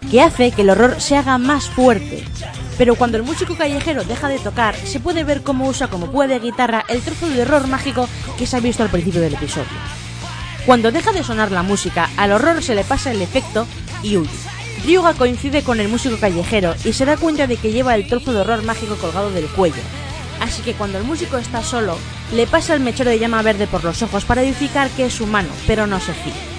[0.09, 2.23] que hace que el horror se haga más fuerte.
[2.77, 6.39] Pero cuando el músico callejero deja de tocar, se puede ver cómo usa como puede
[6.39, 9.65] guitarra el trozo de horror mágico que se ha visto al principio del episodio.
[10.65, 13.67] Cuando deja de sonar la música, al horror se le pasa el efecto
[14.03, 14.29] y huye.
[14.83, 18.33] Ryuga coincide con el músico callejero y se da cuenta de que lleva el trozo
[18.33, 19.81] de horror mágico colgado del cuello.
[20.41, 21.97] Así que cuando el músico está solo,
[22.33, 25.49] le pasa el mechero de llama verde por los ojos para identificar que es humano,
[25.65, 26.54] pero no se fía.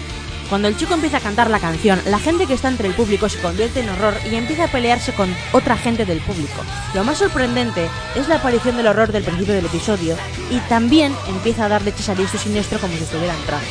[0.49, 3.29] Cuando el chico empieza a cantar la canción, la gente que está entre el público
[3.29, 6.63] se convierte en horror y empieza a pelearse con otra gente del público.
[6.95, 10.17] Lo más sorprendente es la aparición del horror del principio del episodio
[10.51, 13.67] y también empieza a dar leches a diestro siniestro como si estuviera entrando.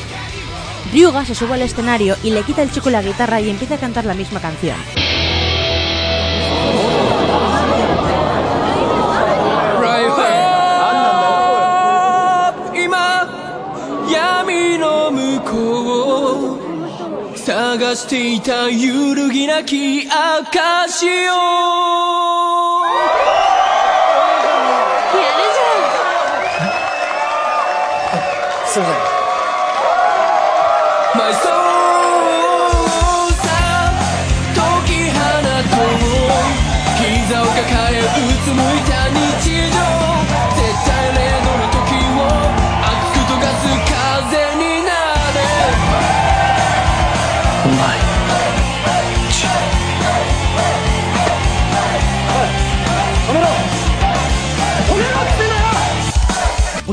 [0.92, 3.80] Ryuga se sube al escenario y le quita al chico la guitarra y empieza a
[3.80, 4.76] cantar la misma canción.
[17.46, 21.36] 探していた揺るぎなき証を。
[25.14, 25.44] やる
[28.66, 29.15] すいません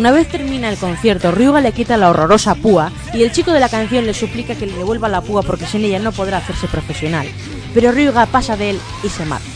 [0.02, 3.60] Una vez termina el concierto, Ryuga le quita la horrorosa púa y el chico de
[3.60, 6.66] la canción le suplica que le devuelva la púa porque sin ella no podrá hacerse
[6.66, 7.28] profesional.
[7.72, 9.46] Pero Ryuga pasa de él y se marcha.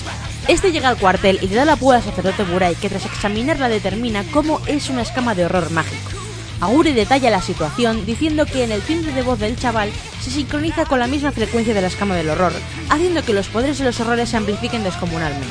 [0.47, 3.68] Este llega al cuartel y le da la púa al sacerdote Burai, que tras examinarla
[3.68, 6.12] determina cómo es una escama de horror mágico.
[6.61, 9.90] Aguri detalla la situación diciendo que en el timbre de voz del chaval
[10.22, 12.53] se sincroniza con la misma frecuencia de la escama del horror,
[12.88, 15.49] haciendo que los poderes de los horrores se amplifiquen descomunalmente.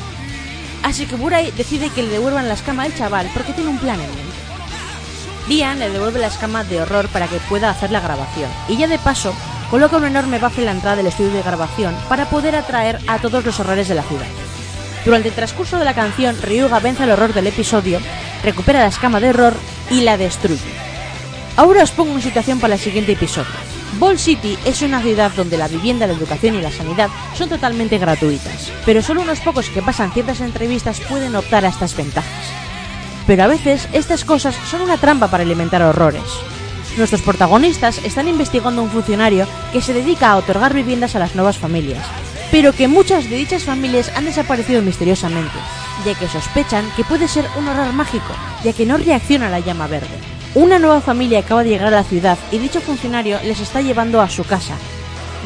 [0.83, 3.99] Así que Burai decide que le devuelvan la escama al chaval porque tiene un plan
[3.99, 4.34] en mente.
[5.47, 8.87] Dian le devuelve la escama de horror para que pueda hacer la grabación, y ya
[8.87, 9.33] de paso
[9.69, 13.19] coloca un enorme bafle en la entrada del estudio de grabación para poder atraer a
[13.19, 14.25] todos los horrores de la ciudad.
[15.05, 17.99] Durante el transcurso de la canción, Ryuga vence el horror del episodio,
[18.43, 19.53] recupera la escama de horror
[19.91, 20.61] y la destruye.
[21.57, 23.53] Ahora os pongo una situación para el siguiente episodio.
[23.99, 27.97] Ball City es una ciudad donde la vivienda, la educación y la sanidad son totalmente
[27.97, 32.64] gratuitas, pero solo unos pocos que pasan ciertas entrevistas pueden optar a estas ventajas.
[33.27, 36.23] Pero a veces estas cosas son una trampa para alimentar horrores.
[36.97, 41.57] Nuestros protagonistas están investigando un funcionario que se dedica a otorgar viviendas a las nuevas
[41.57, 42.05] familias,
[42.51, 45.57] pero que muchas de dichas familias han desaparecido misteriosamente,
[46.05, 49.59] ya que sospechan que puede ser un horror mágico, ya que no reacciona a la
[49.59, 50.07] llama verde.
[50.53, 54.21] Una nueva familia acaba de llegar a la ciudad y dicho funcionario les está llevando
[54.21, 54.75] a su casa.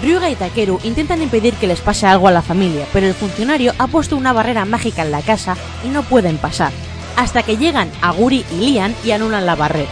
[0.04, 3.74] Ryuga y Takeru intentan impedir que les pase algo a la familia, pero el funcionario
[3.80, 6.72] ha puesto una barrera mágica en la casa y no pueden pasar,
[7.20, 9.90] hasta que llegan Aguri y Lian y anulan la barrera.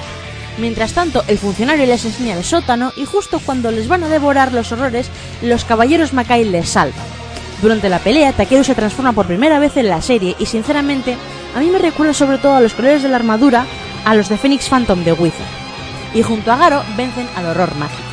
[0.57, 4.53] Mientras tanto, el funcionario les enseña el sótano y justo cuando les van a devorar
[4.53, 5.09] los horrores,
[5.41, 7.05] los caballeros Makai les salvan.
[7.61, 11.17] Durante la pelea, Takeru se transforma por primera vez en la serie y sinceramente,
[11.53, 13.65] a mí me recuerda sobre todo a los colores de la armadura
[14.05, 15.45] a los de Phoenix Phantom de Wizard.
[16.13, 18.03] Y junto a Garo vencen al horror mágico.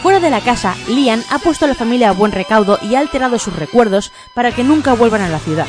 [0.00, 3.00] Fuera de la casa, Lian ha puesto a la familia a buen recaudo y ha
[3.00, 5.66] alterado sus recuerdos para que nunca vuelvan a la ciudad.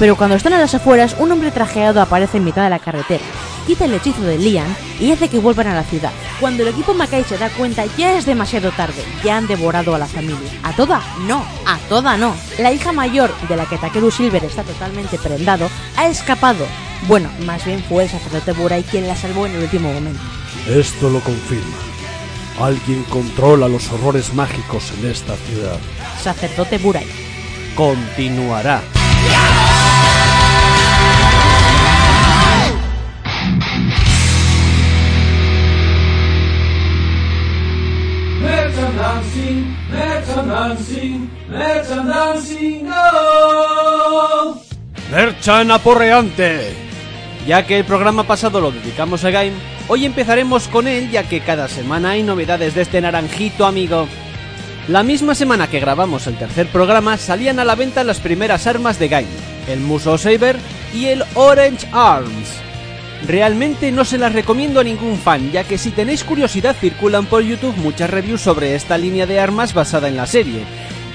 [0.00, 3.22] Pero cuando están a las afueras, un hombre trajeado aparece en mitad de la carretera,
[3.66, 6.10] quita el hechizo de Lian y hace que vuelvan a la ciudad.
[6.40, 9.98] Cuando el equipo Makai se da cuenta, ya es demasiado tarde, ya han devorado a
[9.98, 10.50] la familia.
[10.62, 11.02] ¿A toda?
[11.26, 12.34] No, a toda no.
[12.58, 16.64] La hija mayor, de la que Takeru Silver está totalmente prendado, ha escapado.
[17.06, 20.22] Bueno, más bien fue el sacerdote Burai quien la salvó en el último momento.
[20.66, 21.76] Esto lo confirma.
[22.58, 25.78] Alguien controla los horrores mágicos en esta ciudad.
[26.22, 27.06] Sacerdote Burai.
[27.74, 28.80] Continuará.
[40.60, 44.60] Merchandising, merchandising, go!
[45.10, 46.74] Merchan aporreante.
[47.46, 49.52] Ya que el programa pasado lo dedicamos a Game,
[49.88, 54.06] hoy empezaremos con él ya que cada semana hay novedades de este naranjito amigo.
[54.88, 58.98] La misma semana que grabamos el tercer programa salían a la venta las primeras armas
[58.98, 59.28] de Game,
[59.68, 60.56] el Muso Saber
[60.92, 62.69] y el Orange Arms.
[63.26, 67.42] Realmente no se las recomiendo a ningún fan, ya que si tenéis curiosidad circulan por
[67.42, 70.64] YouTube muchas reviews sobre esta línea de armas basada en la serie,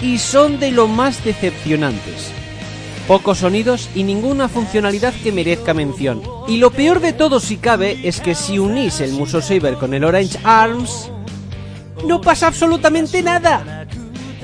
[0.02, 2.32] y son de lo más decepcionantes.
[3.08, 6.22] Pocos sonidos y ninguna funcionalidad que merezca mención.
[6.48, 9.94] Y lo peor de todo si cabe es que si unís el Muso Saber con
[9.94, 11.12] el Orange Arms,
[12.06, 13.88] no pasa absolutamente nada.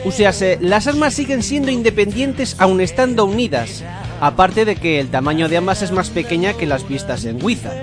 [0.05, 3.84] O sea, se- las armas siguen siendo independientes aun estando unidas,
[4.22, 7.76] aparte de que el tamaño de ambas es más pequeña que las vistas en Wizard,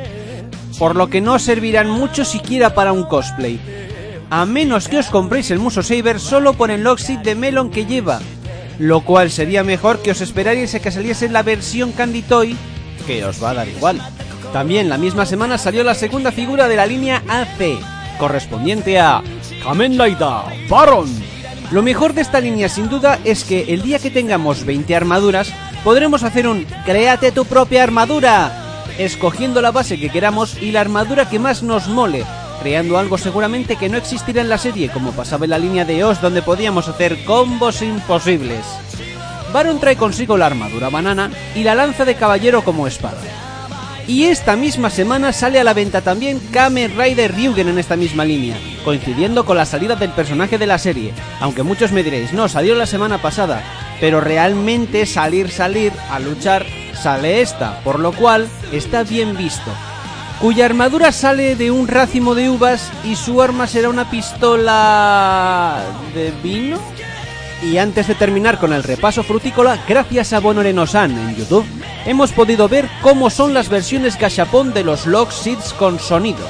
[0.78, 3.61] por lo que no servirán mucho siquiera para un cosplay,
[4.30, 7.86] a menos que os compréis el Muso Saber solo por el Lockseed de Melon que
[7.86, 8.20] lleva,
[8.78, 12.57] lo cual sería mejor que os esperarais a que saliese la versión Candy Toy,
[13.07, 14.01] que os va a dar igual.
[14.53, 17.80] También la misma semana salió la segunda figura de la línea AC,
[18.18, 19.22] correspondiente a
[19.64, 21.09] Kamen Rider Baron.
[21.70, 25.53] Lo mejor de esta línea sin duda es que el día que tengamos 20 armaduras,
[25.85, 31.29] podremos hacer un Créate tu propia armadura, escogiendo la base que queramos y la armadura
[31.29, 32.24] que más nos mole,
[32.62, 36.05] creando algo seguramente que no existirá en la serie como pasaba en la línea de
[36.05, 38.64] Oz donde podíamos hacer combos imposibles.
[39.53, 43.18] Baron trae consigo la armadura banana y la lanza de caballero como espada.
[44.07, 48.24] Y esta misma semana sale a la venta también Kamen Rider Ryugen en esta misma
[48.24, 52.49] línea, coincidiendo con la salida del personaje de la serie, aunque muchos me diréis, no,
[52.49, 53.62] salió la semana pasada,
[54.01, 59.70] pero realmente salir, salir a luchar sale esta, por lo cual está bien visto.
[60.40, 65.82] Cuya armadura sale de un racimo de uvas y su arma será una pistola...
[66.14, 66.78] de vino?
[67.62, 71.66] Y antes de terminar con el repaso frutícola, gracias a Bonoreno-san en YouTube,
[72.07, 76.46] hemos podido ver cómo son las versiones gachapón de los Lock Seeds con sonido.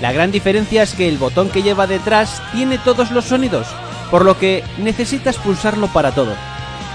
[0.00, 3.68] La gran diferencia es que el botón que lleva detrás tiene todos los sonidos,
[4.10, 6.34] por lo que necesitas pulsarlo para todo.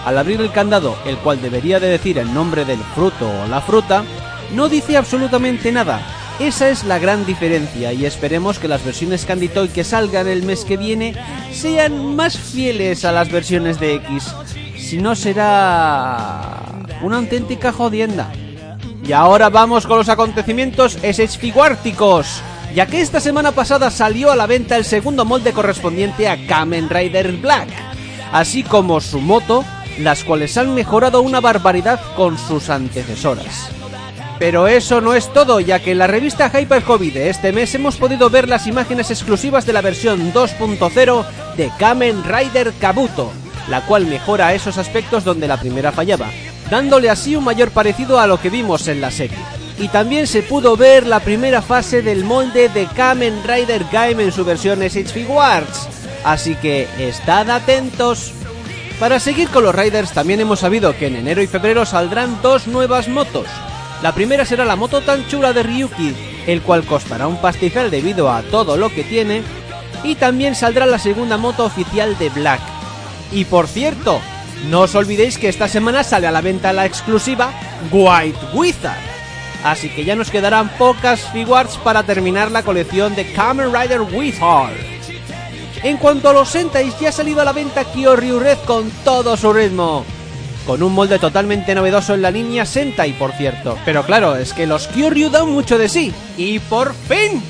[0.06, 3.62] Al abrir el candado, el cual debería de decir el nombre del fruto o la
[3.62, 4.04] fruta,
[4.54, 6.02] no dice absolutamente nada,
[6.40, 10.44] Esa es la gran diferencia y esperemos que las versiones Candy Toy que salgan el
[10.44, 11.14] mes que viene
[11.52, 14.34] sean más fieles a las versiones de X.
[14.78, 16.62] Si no será
[17.02, 18.32] una auténtica jodienda.
[19.04, 22.42] Y ahora vamos con los acontecimientos esfiguárticos,
[22.74, 26.90] ya que esta semana pasada salió a la venta el segundo molde correspondiente a Kamen
[26.90, 27.70] Rider Black,
[28.32, 29.66] así como su moto,
[30.00, 33.70] las cuales han mejorado una barbaridad con sus antecesoras.
[34.40, 37.76] Pero eso no es todo, ya que en la revista Hyper Hobby de este mes
[37.76, 41.26] hemos podido ver las imágenes exclusivas de la versión 2.0
[41.58, 43.32] de Kamen Rider Kabuto,
[43.70, 46.28] la cual mejora esos aspectos donde la primera fallaba,
[46.72, 49.38] dándole así un mayor parecido a lo que vimos en la serie.
[49.78, 54.32] Y también se pudo ver la primera fase del molde de Kamen Rider Game en
[54.32, 55.90] su versión SH Figuarts,
[56.24, 58.34] así que estad atentos.
[59.00, 62.68] Para seguir con los Riders también hemos sabido que en enero y febrero saldrán dos
[62.68, 63.48] nuevas motos.
[64.04, 66.14] La primera será la moto tan chula de Ryuki,
[66.48, 69.42] el cual costará un pastizal debido a todo lo que tiene,
[70.04, 72.60] y también saldrá la segunda moto oficial de Black.
[73.32, 74.20] Y por cierto,
[74.70, 77.52] no os olvidéis que esta semana sale a la venta la exclusiva
[77.92, 79.00] White Wizard.
[79.64, 84.99] Así que ya nos quedarán pocas figuarts para terminar la colección de Kamen Rider Wizard.
[85.82, 89.38] En cuanto a los Sentais, ya ha salido a la venta Kyoryu Red con todo
[89.38, 90.04] su ritmo.
[90.68, 93.78] Con un molde totalmente novedoso en la línea Sentai, por cierto.
[93.86, 96.14] Pero claro, es que los Kyoryu dan mucho de sí.
[96.38, 97.42] Y por fin,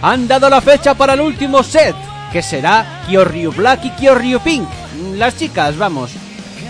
[0.00, 1.94] han dado la fecha para el último set,
[2.32, 4.66] que será Kyoryu Black y Kyoryu Pink.
[5.16, 6.12] Las chicas, vamos.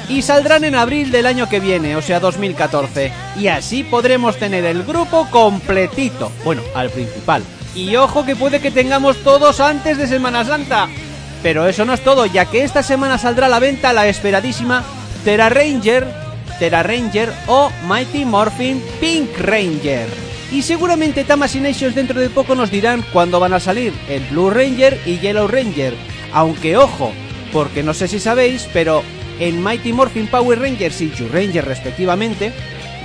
[0.09, 3.13] Y saldrán en abril del año que viene, o sea 2014.
[3.37, 6.33] Y así podremos tener el grupo completito.
[6.45, 7.45] Bueno, al principal.
[7.79, 10.89] Y ojo que puede que tengamos todos antes de Semana Santa.
[11.45, 14.83] Pero eso no es todo, ya que esta semana saldrá a la venta la esperadísima
[15.25, 16.05] Terra Ranger,
[16.59, 20.09] Terra Ranger o Mighty Morphin Pink Ranger.
[20.51, 25.01] Y seguramente Nations dentro de poco nos dirán cuándo van a salir el Blue Ranger
[25.07, 25.95] y Yellow Ranger.
[26.33, 27.13] Aunque ojo,
[27.53, 29.05] porque no sé si sabéis, pero
[29.39, 32.53] en Mighty Morphin Power Rangers y Chu Ranger respectivamente,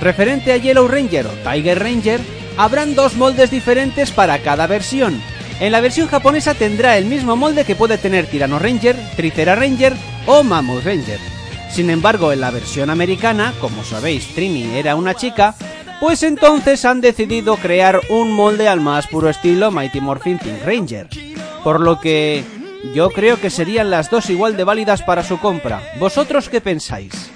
[0.00, 2.20] referente a Yellow Ranger o Tiger Ranger,
[2.56, 5.20] habrán dos moldes diferentes para cada versión.
[5.60, 9.94] En la versión japonesa tendrá el mismo molde que puede tener Tyranno Ranger, Tricera Ranger
[10.26, 11.18] o Mammoth Ranger.
[11.70, 15.54] Sin embargo, en la versión americana, como sabéis, Trini era una chica,
[16.00, 21.08] pues entonces han decidido crear un molde al más puro estilo Mighty Morphin Pink Ranger.
[21.62, 22.44] Por lo que
[22.94, 25.82] yo creo que serían las dos igual de válidas para su compra.
[25.98, 27.30] ¿Vosotros qué pensáis?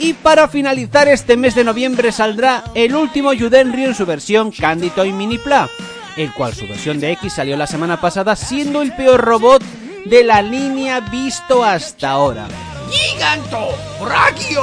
[0.00, 4.90] Y para finalizar este mes de noviembre saldrá el último Yudenryu en su versión Candy
[4.90, 5.68] Toy Mini Pla,
[6.16, 9.60] el cual su versión de X salió la semana pasada siendo el peor robot
[10.04, 12.46] de la línea visto hasta ahora.
[12.88, 13.70] ¡Giganto!
[14.00, 14.62] ¡Brachio!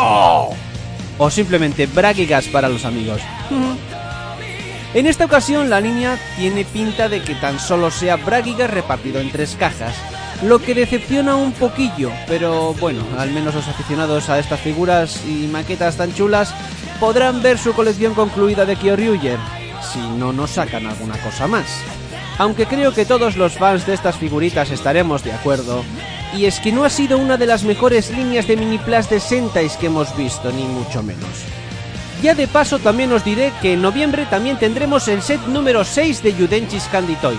[1.18, 3.22] O simplemente Bragigas para los amigos.
[4.94, 9.30] En esta ocasión la línea tiene pinta de que tan solo sea Bragigas repartido en
[9.30, 9.94] tres cajas,
[10.44, 15.48] lo que decepciona un poquillo, pero bueno, al menos los aficionados a estas figuras y
[15.48, 16.54] maquetas tan chulas
[17.00, 19.40] podrán ver su colección concluida de Kyoryuger,
[19.94, 21.66] si no nos sacan alguna cosa más.
[22.38, 25.84] Aunque creo que todos los fans de estas figuritas estaremos de acuerdo,
[26.36, 29.22] y es que no ha sido una de las mejores líneas de mini plus de
[29.22, 31.46] Sentais que hemos visto, ni mucho menos.
[32.22, 36.24] Ya de paso también os diré que en noviembre también tendremos el set número 6
[36.24, 37.38] de Yudenchis Candy Toy,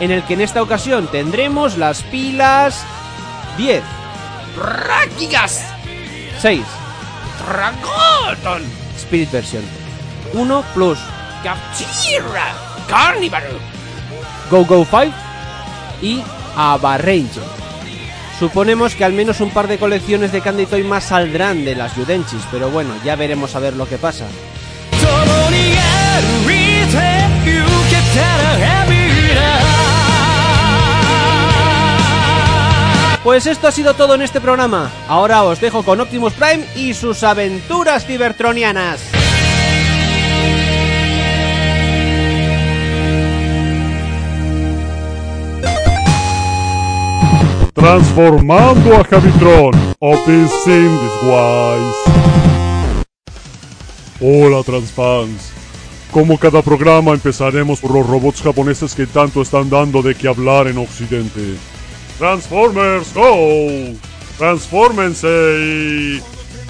[0.00, 2.84] en el que en esta ocasión tendremos las pilas
[3.56, 3.82] 10,
[4.56, 5.64] ¡Ráquigas!
[6.40, 6.62] 6,
[7.46, 8.62] ¡Dragoton!
[8.96, 9.62] Spirit Version,
[10.32, 10.98] 1 plus
[11.42, 12.54] ¡Capchira!
[12.88, 13.44] ¡Carnival!
[14.50, 15.12] Go Go 5
[16.02, 16.22] y
[16.56, 17.42] Ava Ranger.
[18.38, 21.96] Suponemos que al menos un par de colecciones de Candy Toy más saldrán de las
[21.96, 24.26] Yudenchis, pero bueno, ya veremos a ver lo que pasa.
[33.26, 34.88] Pues esto ha sido todo en este programa.
[35.08, 39.00] Ahora os dejo con Optimus Prime y sus aventuras cibertronianas.
[47.74, 51.96] Transformando a Javitron, Opus in Disguise.
[54.20, 55.50] Hola Transfans.
[56.12, 60.68] Como cada programa empezaremos por los robots japoneses que tanto están dando de qué hablar
[60.68, 61.56] en Occidente.
[62.18, 63.94] Transformers Go!
[64.38, 66.20] Transfórmense y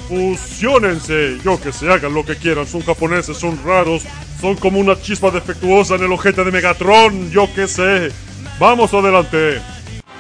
[0.09, 1.39] fusionense.
[1.45, 4.05] Yo que se hagan lo que quieran, son japoneses, son raros,
[4.41, 8.11] son como una chispa defectuosa en el ojete de Megatron, yo que sé.
[8.59, 9.61] Vamos adelante.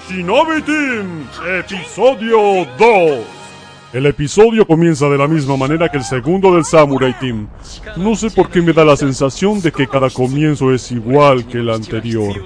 [0.08, 3.35] Shinobi Team, episodio 2.
[3.96, 7.48] El episodio comienza de la misma manera que el segundo del Samurai Team.
[7.96, 11.60] No sé por qué me da la sensación de que cada comienzo es igual que
[11.60, 12.36] el anterior.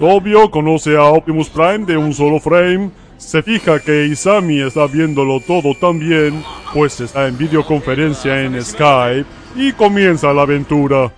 [0.00, 5.38] Tobio conoce a Optimus Prime de un solo frame, se fija que Isami está viéndolo
[5.38, 6.42] todo también,
[6.74, 11.12] pues está en videoconferencia en Skype, y comienza la aventura.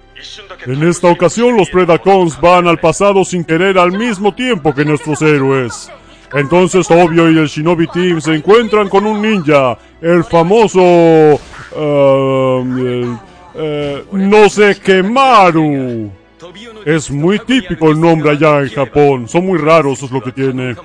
[0.67, 5.23] En esta ocasión los Predacons van al pasado sin querer al mismo tiempo que nuestros
[5.23, 5.91] héroes.
[6.35, 11.41] Entonces Tobio y el Shinobi Team se encuentran con un ninja, el famoso...
[11.77, 13.19] ah, el,
[13.55, 16.11] eh, no sé qué Maru.
[16.85, 20.77] Es muy típico el nombre allá en Japón, son muy raros, es lo que tiene.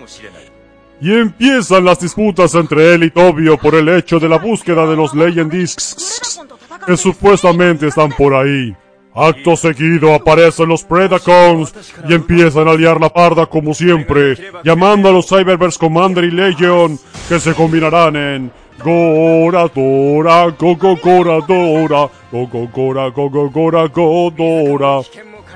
[1.00, 4.96] Y empiezan las disputas entre él y Tobio por el hecho de la búsqueda de
[4.96, 6.42] los Legend Discs
[6.86, 8.76] que supuestamente están por ahí.
[9.16, 11.74] Acto seguido aparecen los Predacons
[12.10, 16.98] y empiezan a liar la parda como siempre, llamando a los Cyberverse Commander y Legion,
[17.30, 18.52] que se combinarán en
[18.84, 25.02] Gora Dora, Go Go Gora Dora, Go Go Gora, Go Go Gora, Go Dora.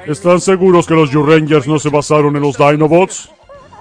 [0.05, 3.31] ¿Están seguros que los U-Rangers no se basaron en los Dinobots?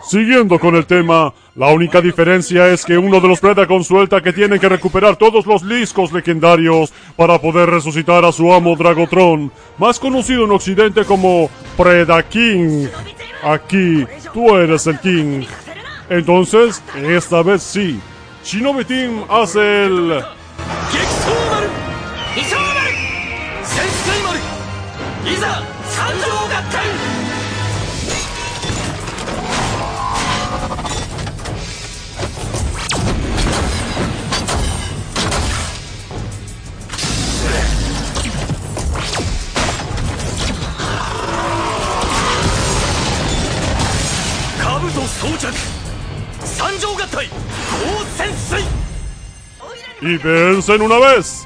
[0.02, 4.34] Siguiendo con el tema, la única diferencia es que uno de los Predacons suelta que
[4.34, 9.98] tienen que recuperar todos los liscos legendarios para poder resucitar a su amo Dragotron, más
[9.98, 11.48] conocido en Occidente como
[11.78, 12.90] Predaking.
[13.42, 15.46] Aquí, tú eres el King.
[16.11, 17.98] Entonces, esta vez sí.
[18.44, 20.22] Shinobi Team hace el...
[45.20, 45.48] 装着。
[46.44, 47.28] 三条合体
[47.70, 48.62] 高潜水
[50.02, 51.45] イベンセのナベス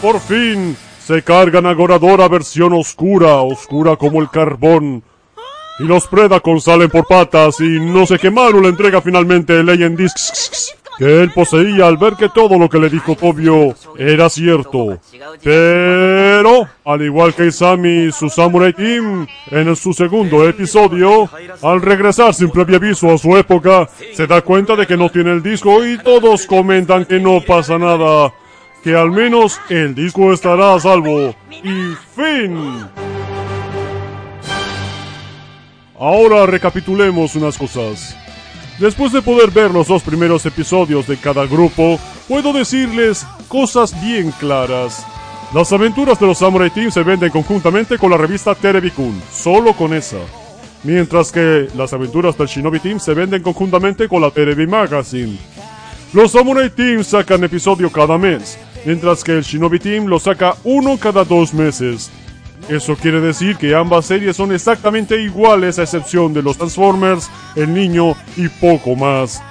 [0.00, 5.02] por fin se cargan a Goradora versión oscura, oscura como el carbón.
[5.78, 9.66] Y los Predacons salen por patas y no sé qué Maru le entrega finalmente el
[9.66, 14.28] Legend Discs que él poseía al ver que todo lo que le dijo Tobio era
[14.28, 14.98] cierto.
[15.42, 21.30] Pero, al igual que Isami y su Samurai Team, en su segundo episodio,
[21.62, 25.32] al regresar sin previo aviso a su época, se da cuenta de que no tiene
[25.32, 28.30] el disco y todos comentan que no pasa nada
[28.82, 31.34] que al menos el disco estará a salvo.
[31.50, 32.86] Y fin.
[35.98, 38.16] Ahora recapitulemos unas cosas.
[38.78, 44.30] Después de poder ver los dos primeros episodios de cada grupo, puedo decirles cosas bien
[44.40, 45.06] claras.
[45.52, 49.92] Las aventuras de los Samurai Team se venden conjuntamente con la revista Terebi-kun, solo con
[49.92, 50.16] esa.
[50.82, 55.36] Mientras que las aventuras del Shinobi Team se venden conjuntamente con la Terebi Magazine.
[56.14, 60.98] Los Samurai Team sacan episodio cada mes, mientras que el Shinobi Team lo saca uno
[60.98, 62.10] cada dos meses.
[62.68, 67.72] Eso quiere decir que ambas series son exactamente iguales a excepción de los Transformers, el
[67.74, 69.42] niño y poco más.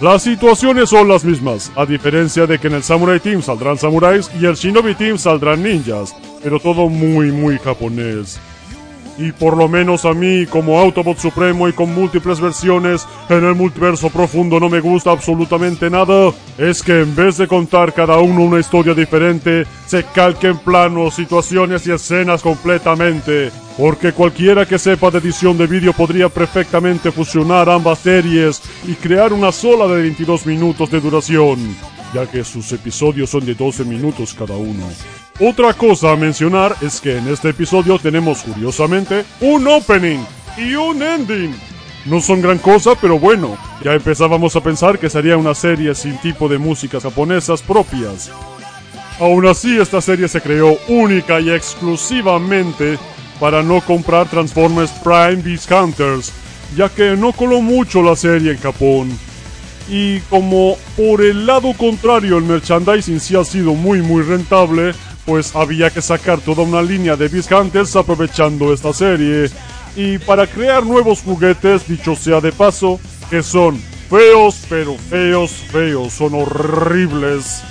[0.00, 4.30] Las situaciones son las mismas, a diferencia de que en el Samurai Team saldrán samuráis
[4.40, 8.38] y el Shinobi Team saldrán ninjas, pero todo muy muy japonés.
[9.16, 13.54] Y por lo menos a mí, como Autobot Supremo y con múltiples versiones en el
[13.54, 18.42] multiverso profundo no me gusta absolutamente nada, es que en vez de contar cada uno
[18.42, 23.52] una historia diferente, se calquen planos, situaciones y escenas completamente.
[23.78, 29.32] Porque cualquiera que sepa de edición de vídeo podría perfectamente fusionar ambas series y crear
[29.32, 31.76] una sola de 22 minutos de duración,
[32.12, 34.86] ya que sus episodios son de 12 minutos cada uno.
[35.40, 40.20] Otra cosa a mencionar es que en este episodio tenemos curiosamente un opening
[40.56, 41.52] y un ending.
[42.04, 46.18] No son gran cosa, pero bueno, ya empezábamos a pensar que sería una serie sin
[46.18, 48.30] tipo de músicas japonesas propias.
[49.18, 52.96] Aún así, esta serie se creó única y exclusivamente
[53.40, 56.32] para no comprar Transformers Prime Beast Hunters,
[56.76, 59.18] ya que no coló mucho la serie en Japón.
[59.88, 64.94] Y como por el lado contrario el merchandising sí ha sido muy muy rentable,
[65.24, 69.50] pues había que sacar toda una línea de Beast Hunters aprovechando esta serie.
[69.96, 73.00] Y para crear nuevos juguetes, dicho sea de paso,
[73.30, 73.78] que son
[74.10, 77.62] feos, pero feos, feos, son horribles.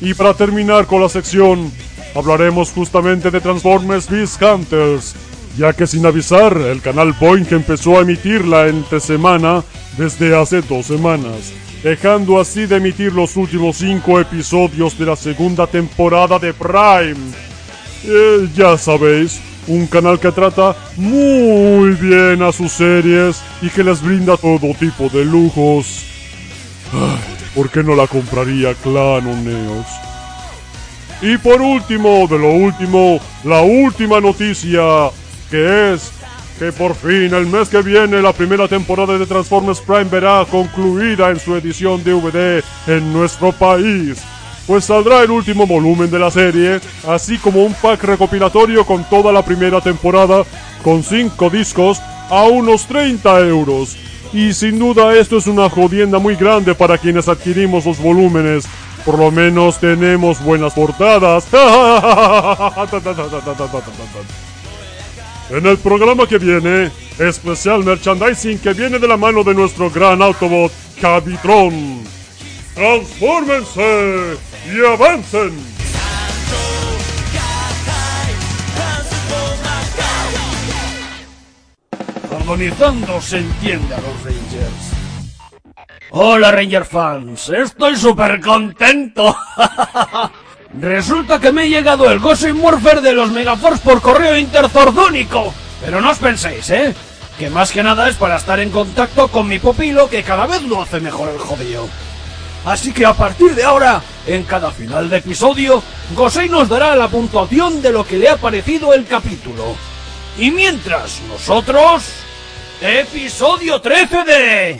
[0.00, 1.72] Y para terminar con la sección,
[2.14, 5.14] hablaremos justamente de Transformers Beast Hunters,
[5.56, 9.64] ya que sin avisar, el canal Point empezó a emitirla entre semana
[9.96, 11.52] desde hace dos semanas,
[11.86, 17.32] dejando así de emitir los últimos cinco episodios de la segunda temporada de Prime.
[18.04, 24.02] Eh, ya sabéis, un canal que trata muy bien a sus series y que les
[24.02, 26.04] brinda todo tipo de lujos.
[27.54, 29.86] ¿Por qué no la compraría Clan Neos?
[31.22, 34.82] Y por último, de lo último, la última noticia,
[35.52, 36.10] que es
[36.58, 41.30] que por fin el mes que viene la primera temporada de Transformers Prime verá concluida
[41.30, 44.22] en su edición DVD en nuestro país.
[44.66, 49.32] Pues saldrá el último volumen de la serie, así como un pack recopilatorio con toda
[49.32, 50.44] la primera temporada,
[50.82, 52.00] con 5 discos,
[52.30, 53.96] a unos 30 euros.
[54.32, 58.66] Y sin duda esto es una jodienda muy grande para quienes adquirimos los volúmenes.
[59.04, 61.46] Por lo menos tenemos buenas portadas.
[65.48, 66.90] En el programa que viene,
[67.20, 72.02] especial merchandising que viene de la mano de nuestro gran Autobot, Cabitron.
[72.74, 74.36] ¡Transfórmense
[74.66, 75.76] y avancen!
[82.32, 84.96] Organizando se entiende a los Rangers.
[86.10, 89.36] Hola Ranger fans, estoy súper contento.
[90.80, 95.54] Resulta que me ha llegado el Ghost Morpher de los Megaforce por correo interzordónico.
[95.82, 96.94] Pero no os penséis, ¿eh?
[97.38, 100.62] Que más que nada es para estar en contacto con mi pupilo que cada vez
[100.62, 101.88] lo hace mejor el jodido.
[102.64, 105.82] Así que a partir de ahora, en cada final de episodio,
[106.14, 109.76] Gosei nos dará la puntuación de lo que le ha parecido el capítulo.
[110.38, 112.04] Y mientras nosotros...
[112.80, 114.78] Episodio 13 de...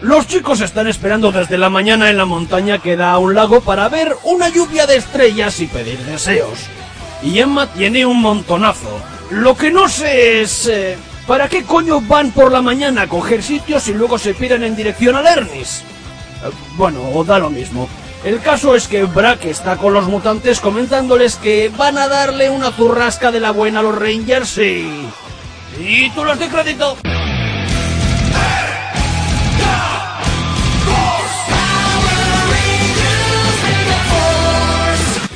[0.00, 3.60] Los chicos están esperando desde la mañana en la montaña que da a un lago
[3.60, 6.66] para ver una lluvia de estrellas y pedir deseos.
[7.22, 9.00] Y Emma tiene un montonazo.
[9.30, 10.68] Lo que no sé es...
[10.68, 10.96] eh,
[11.26, 14.76] ¿Para qué coño van por la mañana a coger sitios y luego se piran en
[14.76, 15.82] dirección a Lernis?
[16.44, 17.88] Eh, Bueno, o da lo mismo.
[18.24, 22.70] El caso es que Brack está con los mutantes comentándoles que van a darle una
[22.70, 25.08] zurrasca de la buena a los Rangers y...
[25.78, 26.96] Y tú de crédito.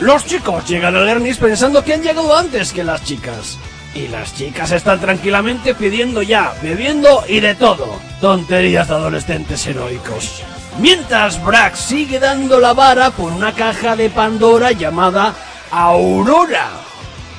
[0.02, 3.56] Los chicos llegan a Lernis pensando que han llegado antes que las chicas.
[3.94, 8.00] Y las chicas están tranquilamente pidiendo ya, bebiendo y de todo.
[8.20, 10.42] Tonterías de adolescentes heroicos.
[10.80, 15.36] Mientras Brack sigue dando la vara por una caja de Pandora llamada
[15.70, 16.68] Aurora.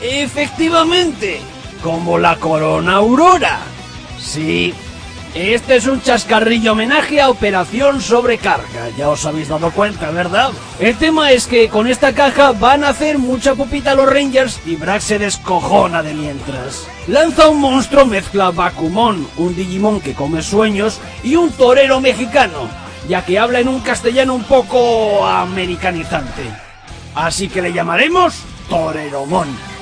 [0.01, 1.41] Efectivamente,
[1.83, 3.59] como la corona Aurora.
[4.17, 4.73] Sí,
[5.35, 10.51] este es un chascarrillo homenaje a Operación Sobrecarga, ya os habéis dado cuenta, ¿verdad?
[10.79, 14.75] El tema es que con esta caja van a hacer mucha pupita los Rangers y
[14.75, 16.87] Brack se descojona de mientras.
[17.07, 22.69] Lanza un monstruo mezcla Bakumon, un Digimon que come sueños, y un torero mexicano,
[23.09, 26.43] ya que habla en un castellano un poco americanizante.
[27.15, 28.35] Así que le llamaremos
[28.69, 29.72] Toreromon.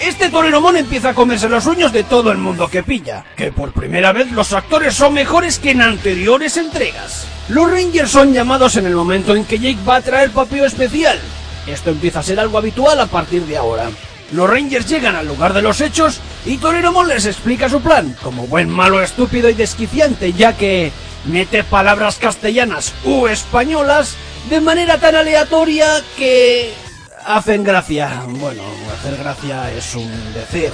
[0.00, 3.72] Este Toreromon empieza a comerse los sueños de todo el mundo que pilla, que por
[3.72, 7.26] primera vez los actores son mejores que en anteriores entregas.
[7.48, 11.18] Los Rangers son llamados en el momento en que Jake va a traer papeo especial.
[11.66, 13.88] Esto empieza a ser algo habitual a partir de ahora.
[14.32, 18.46] Los Rangers llegan al lugar de los hechos y Toreromon les explica su plan, como
[18.46, 20.92] buen malo estúpido y desquiciante, ya que
[21.26, 24.16] mete palabras castellanas u españolas
[24.50, 26.74] de manera tan aleatoria que
[27.24, 28.22] hacen gracia.
[28.28, 28.62] Bueno,
[28.92, 30.70] hacer gracia es un decir.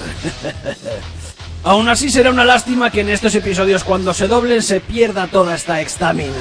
[1.65, 5.55] Aún así será una lástima que en estos episodios cuando se doblen se pierda toda
[5.55, 6.33] esta estamina.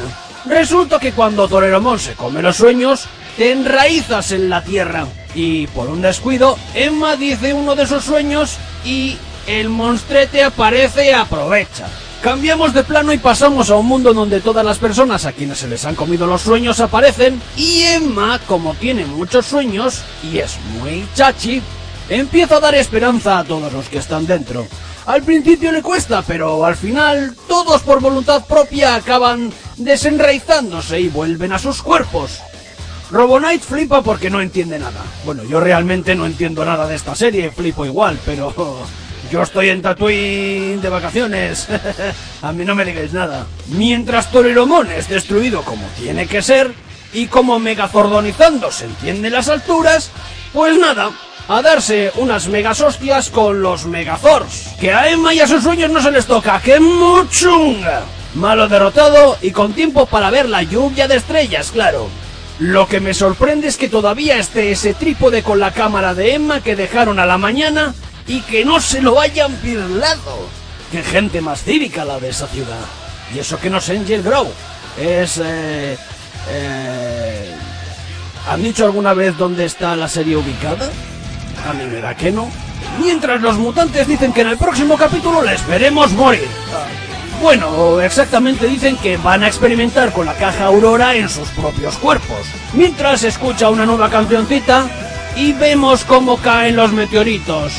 [0.45, 3.05] Resulta que cuando Toreromon se come los sueños,
[3.37, 5.05] te enraizas en la tierra.
[5.35, 11.09] Y por un descuido, Emma dice uno de sus sueños y el monstrete aparece y
[11.09, 11.87] aprovecha.
[12.21, 15.69] Cambiamos de plano y pasamos a un mundo donde todas las personas a quienes se
[15.69, 21.07] les han comido los sueños aparecen y Emma, como tiene muchos sueños y es muy
[21.15, 21.61] chachi,
[22.09, 24.67] empieza a dar esperanza a todos los que están dentro.
[25.05, 31.53] Al principio le cuesta, pero al final todos por voluntad propia acaban desenraizándose y vuelven
[31.53, 32.41] a sus cuerpos.
[33.11, 35.01] Robonite flipa porque no entiende nada.
[35.25, 38.53] Bueno, yo realmente no entiendo nada de esta serie, flipo igual, pero
[39.31, 41.67] yo estoy en Tatooine de vacaciones.
[42.41, 43.45] a mí no me digáis nada.
[43.67, 46.73] Mientras Toreromon es destruido como tiene que ser,
[47.13, 50.11] y como Megazordonizando se entiende las alturas,
[50.53, 51.11] pues nada,
[51.47, 54.75] a darse unas megas hostias con los Megazords.
[54.79, 58.01] Que a Emma y a sus sueños no se les toca, que muchunga.
[58.35, 62.07] Malo derrotado y con tiempo para ver la lluvia de estrellas, claro.
[62.59, 66.61] Lo que me sorprende es que todavía esté ese trípode con la cámara de Emma
[66.61, 67.95] que dejaron a la mañana
[68.27, 70.47] y que no se lo hayan pirlado.
[70.91, 72.79] Qué gente más cívica la de esa ciudad.
[73.33, 74.49] Y eso que no es Angel Grove.
[74.99, 75.39] Es...
[75.43, 75.97] Eh,
[76.49, 77.55] eh,
[78.49, 80.89] ¿Han dicho alguna vez dónde está la serie ubicada?
[81.69, 82.49] A mí me da que no.
[82.99, 86.47] Mientras los mutantes dicen que en el próximo capítulo les veremos morir.
[87.41, 92.39] Bueno, exactamente dicen que van a experimentar con la caja Aurora en sus propios cuerpos.
[92.73, 94.87] Mientras escucha una nueva cancioncita
[95.35, 97.73] y vemos cómo caen los meteoritos.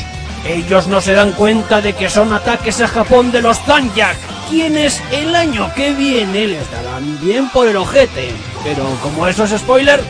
[0.45, 4.17] Ellos no se dan cuenta de que son ataques a Japón de los Zanjak,
[4.49, 8.31] quienes el año que viene les darán bien por el ojete.
[8.63, 10.01] Pero como eso es spoiler,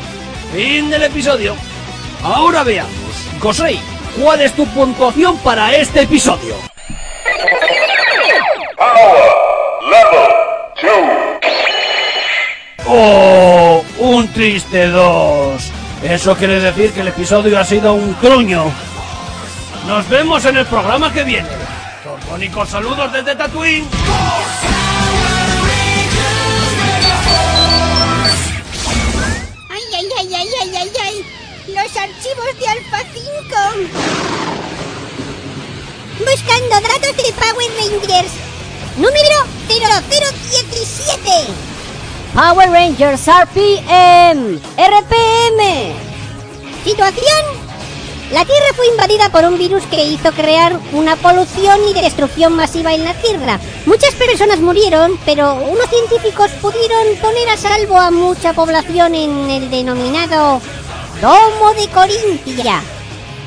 [0.53, 1.55] fin del episodio.
[2.23, 2.91] Ahora veamos,
[3.41, 3.79] Gosei,
[4.19, 6.55] ¿cuál es tu puntuación para este episodio?
[12.87, 13.83] ¡Oh!
[13.99, 15.71] Un triste 2.
[16.03, 18.65] Eso quiere decir que el episodio ha sido un truño.
[19.87, 21.47] Nos vemos en el programa que viene.
[22.03, 23.87] Tortónicos saludos desde Tatooine.
[29.69, 31.25] ¡Ay, ay, ay, ay, ay, ay, ay!
[31.67, 33.21] ¡Los archivos de Alpha 5!
[36.19, 38.31] Buscando datos de Power Rangers.
[38.97, 41.31] Número 0017.
[42.33, 44.59] Power Rangers RPM.
[44.77, 45.61] RPM.
[46.83, 47.60] Situación.
[48.31, 52.93] La Tierra fue invadida por un virus que hizo crear una polución y destrucción masiva
[52.93, 53.59] en la Tierra.
[53.85, 59.69] Muchas personas murieron, pero unos científicos pudieron poner a salvo a mucha población en el
[59.69, 60.61] denominado
[61.19, 62.81] Domo de Corintia.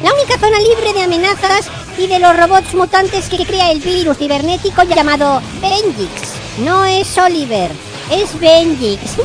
[0.02, 4.18] La única zona libre de amenazas y de los robots mutantes que crea el virus
[4.18, 6.34] cibernético llamado Benjix.
[6.58, 7.70] No es Oliver,
[8.10, 9.00] es Benjix.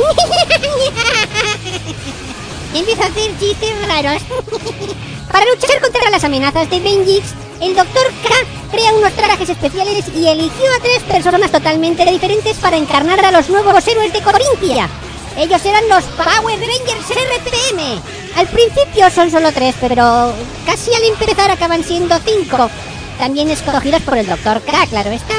[2.73, 4.21] Empieza a hacer chistes raros.
[5.31, 7.87] Para luchar contra las amenazas de Benjix, el Dr.
[8.23, 8.29] K
[8.71, 13.49] crea unos trajes especiales y eligió a tres personas totalmente diferentes para encarnar a los
[13.49, 14.89] nuevos héroes de Corintia.
[15.37, 18.01] Ellos eran los Power Rangers RPM.
[18.35, 20.33] Al principio son solo tres, pero
[20.65, 22.69] casi al empezar acaban siendo cinco.
[23.17, 24.61] También escogidos por el Dr.
[24.61, 25.35] K, claro está.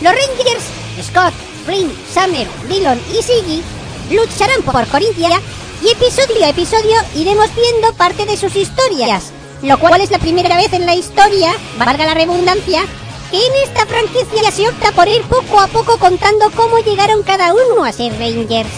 [0.00, 0.64] Los Rangers,
[1.06, 1.34] Scott,
[1.66, 3.62] Flynn, Summer, Dillon y Siggy,
[4.10, 5.40] lucharán por Corintia
[5.82, 10.56] y episodio a episodio iremos viendo parte de sus historias, lo cual es la primera
[10.56, 12.82] vez en la historia, valga la redundancia,
[13.30, 17.52] que en esta franquicia se opta por ir poco a poco contando cómo llegaron cada
[17.52, 18.70] uno a ser Rangers.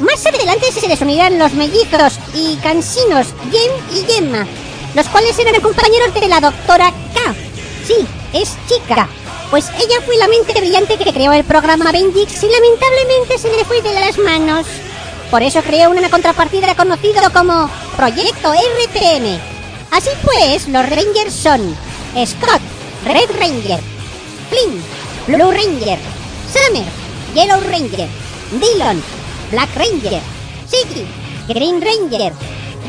[0.00, 4.46] Más adelante se les unirán los mellizos y cansinos Jem y Gemma,
[4.94, 7.34] los cuales eran compañeros de la doctora K.
[7.86, 9.08] Sí, es chica,
[9.50, 13.64] pues ella fue la mente brillante que creó el programa Bendix y lamentablemente se le
[13.64, 14.66] fue de las manos.
[15.30, 19.38] Por eso creó una contrapartida conocido como Proyecto RPM.
[19.90, 21.76] Así pues, los Rangers son
[22.24, 22.62] Scott,
[23.04, 23.80] Red Ranger,
[24.48, 24.82] Flynn,
[25.26, 25.98] Blue Ranger,
[26.50, 26.84] Summer,
[27.34, 28.08] Yellow Ranger,
[28.52, 29.02] Dillon,
[29.50, 30.22] Black Ranger,
[30.66, 31.06] Siggy,
[31.46, 32.32] Green Ranger,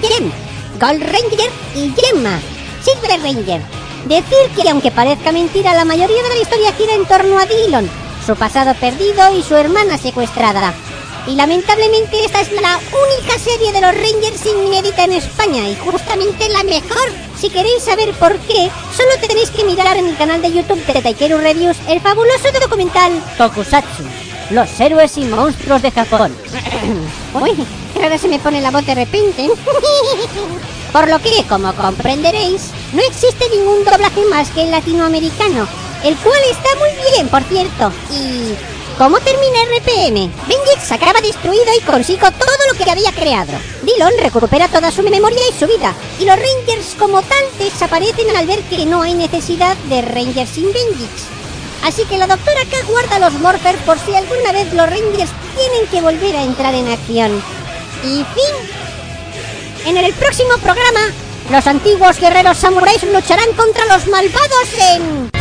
[0.02, 0.32] Jem,
[0.80, 2.40] Gold Ranger y Gemma,
[2.82, 3.62] Silver Ranger.
[4.06, 7.90] Decir que aunque parezca mentira, la mayoría de la historia gira en torno a Dillon,
[8.26, 10.74] su pasado perdido y su hermana secuestrada.
[11.28, 16.50] Y lamentablemente esta es la única serie de los Rangers inédita en España y justamente
[16.50, 17.10] la mejor.
[17.40, 21.02] Si queréis saber por qué, solo tenéis que mirar en el canal de YouTube de
[21.02, 24.04] Taikeru Reviews el fabuloso documental Tokusatsu,
[24.52, 26.36] los héroes y monstruos de Japón.
[27.34, 27.66] Uy,
[27.96, 29.50] ahora se me pone la voz de repente.
[30.92, 35.68] Por lo que, como comprenderéis, no existe ningún doblaje más que el latinoamericano,
[36.04, 37.92] el cual está muy bien, por cierto.
[38.12, 38.56] Y
[39.00, 40.30] ¿Cómo termina RPM?
[40.46, 43.54] Benjix acaba destruido y consigo todo lo que había creado.
[43.84, 48.46] Dillon recupera toda su memoria y su vida, y los Rangers como tal desaparecen al
[48.46, 51.28] ver que no hay necesidad de Rangers sin Benjix.
[51.86, 55.88] Así que la doctora K guarda los Morphers por si alguna vez los Rangers tienen
[55.90, 57.42] que volver a entrar en acción.
[58.04, 59.86] Y fin.
[59.86, 61.00] En el próximo programa,
[61.50, 65.39] los antiguos guerreros samuráis lucharán contra los malvados en...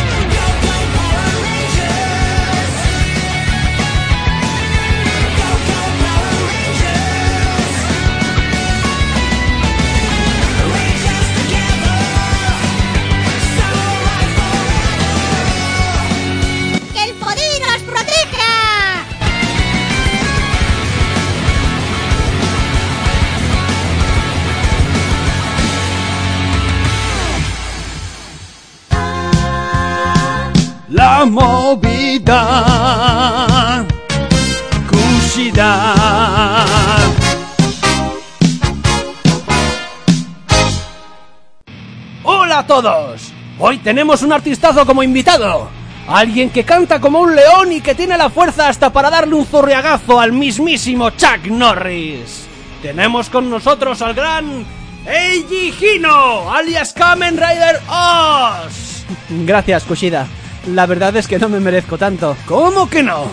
[42.23, 43.33] Hola a todos.
[43.59, 45.67] Hoy tenemos un artistazo como invitado.
[46.07, 49.45] Alguien que canta como un león y que tiene la fuerza hasta para darle un
[49.45, 52.47] zorriagazo al mismísimo Chuck Norris.
[52.81, 54.65] Tenemos con nosotros al gran
[55.05, 59.03] Eiji Hino, alias Kamen Rider Oz.
[59.29, 60.25] Gracias, Kushida.
[60.67, 62.35] La verdad es que no me merezco tanto.
[62.45, 63.25] ¿Cómo que no?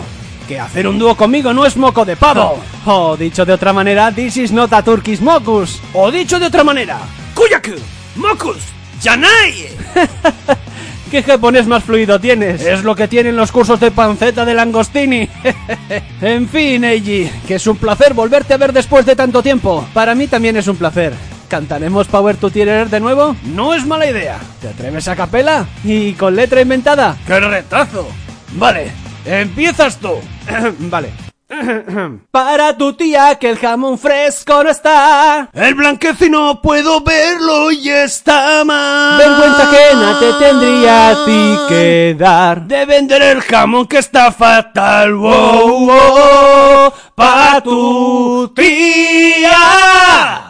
[0.47, 2.59] Que hacer un dúo conmigo no es moco de pavo.
[2.85, 5.81] O dicho de otra manera, this is not a Turkish mocus.
[5.93, 6.99] O dicho de otra manera,
[7.33, 7.75] Kuyaku,
[8.15, 8.63] Mokus,
[9.01, 9.67] Yanai.
[11.11, 12.61] ¿Qué japonés más fluido tienes?
[12.61, 15.29] Es lo que tienen los cursos de panceta de Langostini.
[16.21, 19.87] en fin, Eiji, que es un placer volverte a ver después de tanto tiempo.
[19.93, 21.13] Para mí también es un placer.
[21.47, 23.35] ¿Cantaremos Power to Tearer de nuevo?
[23.43, 24.39] No es mala idea.
[24.61, 25.65] ¿Te atreves a capela?
[25.83, 27.17] ¿Y con letra inventada?
[27.25, 28.07] ¡Qué retazo!
[28.53, 28.91] Vale,
[29.25, 30.13] empiezas tú.
[30.79, 31.11] vale.
[32.31, 35.49] Para tu tía que el jamón fresco no está.
[35.53, 39.17] El blanquecino puedo verlo y está mal.
[39.17, 42.63] Vergüenza ajena te tendría a ti que dar.
[42.63, 45.15] De vender el jamón que está fatal.
[45.15, 50.46] Wow, wow, para tu tía.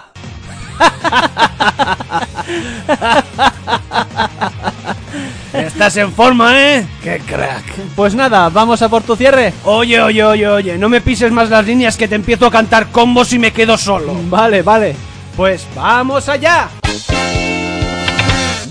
[5.53, 6.88] Estás en forma, ¿eh?
[7.03, 7.63] ¡Qué crack!
[7.95, 9.53] Pues nada, vamos a por tu cierre.
[9.63, 12.88] Oye, oye, oye, oye, no me pises más las líneas que te empiezo a cantar
[12.88, 14.15] combos y me quedo solo.
[14.30, 14.95] Vale, vale.
[15.36, 16.69] Pues vamos allá.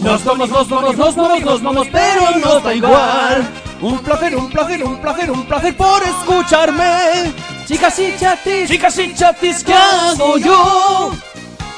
[0.01, 3.49] Nos vamos, nos vamos, nos vamos, nos vamos, pero nos da igual.
[3.81, 7.33] Un placer, un placer, un placer, un placer por escucharme.
[7.67, 11.13] Chicas y chatis, chicas y chatis, ¿qué hago yo?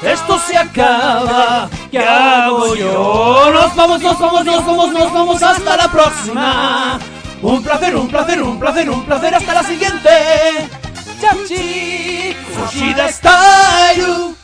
[0.01, 3.51] Esto se acaba, ¿qué hago yo?
[3.51, 6.99] Nos vamos, nos vamos, nos vamos, nos vamos hasta la próxima.
[7.41, 10.09] Un placer, un placer, un placer, un placer, hasta la siguiente.
[11.19, 14.38] Chachi, Kushida está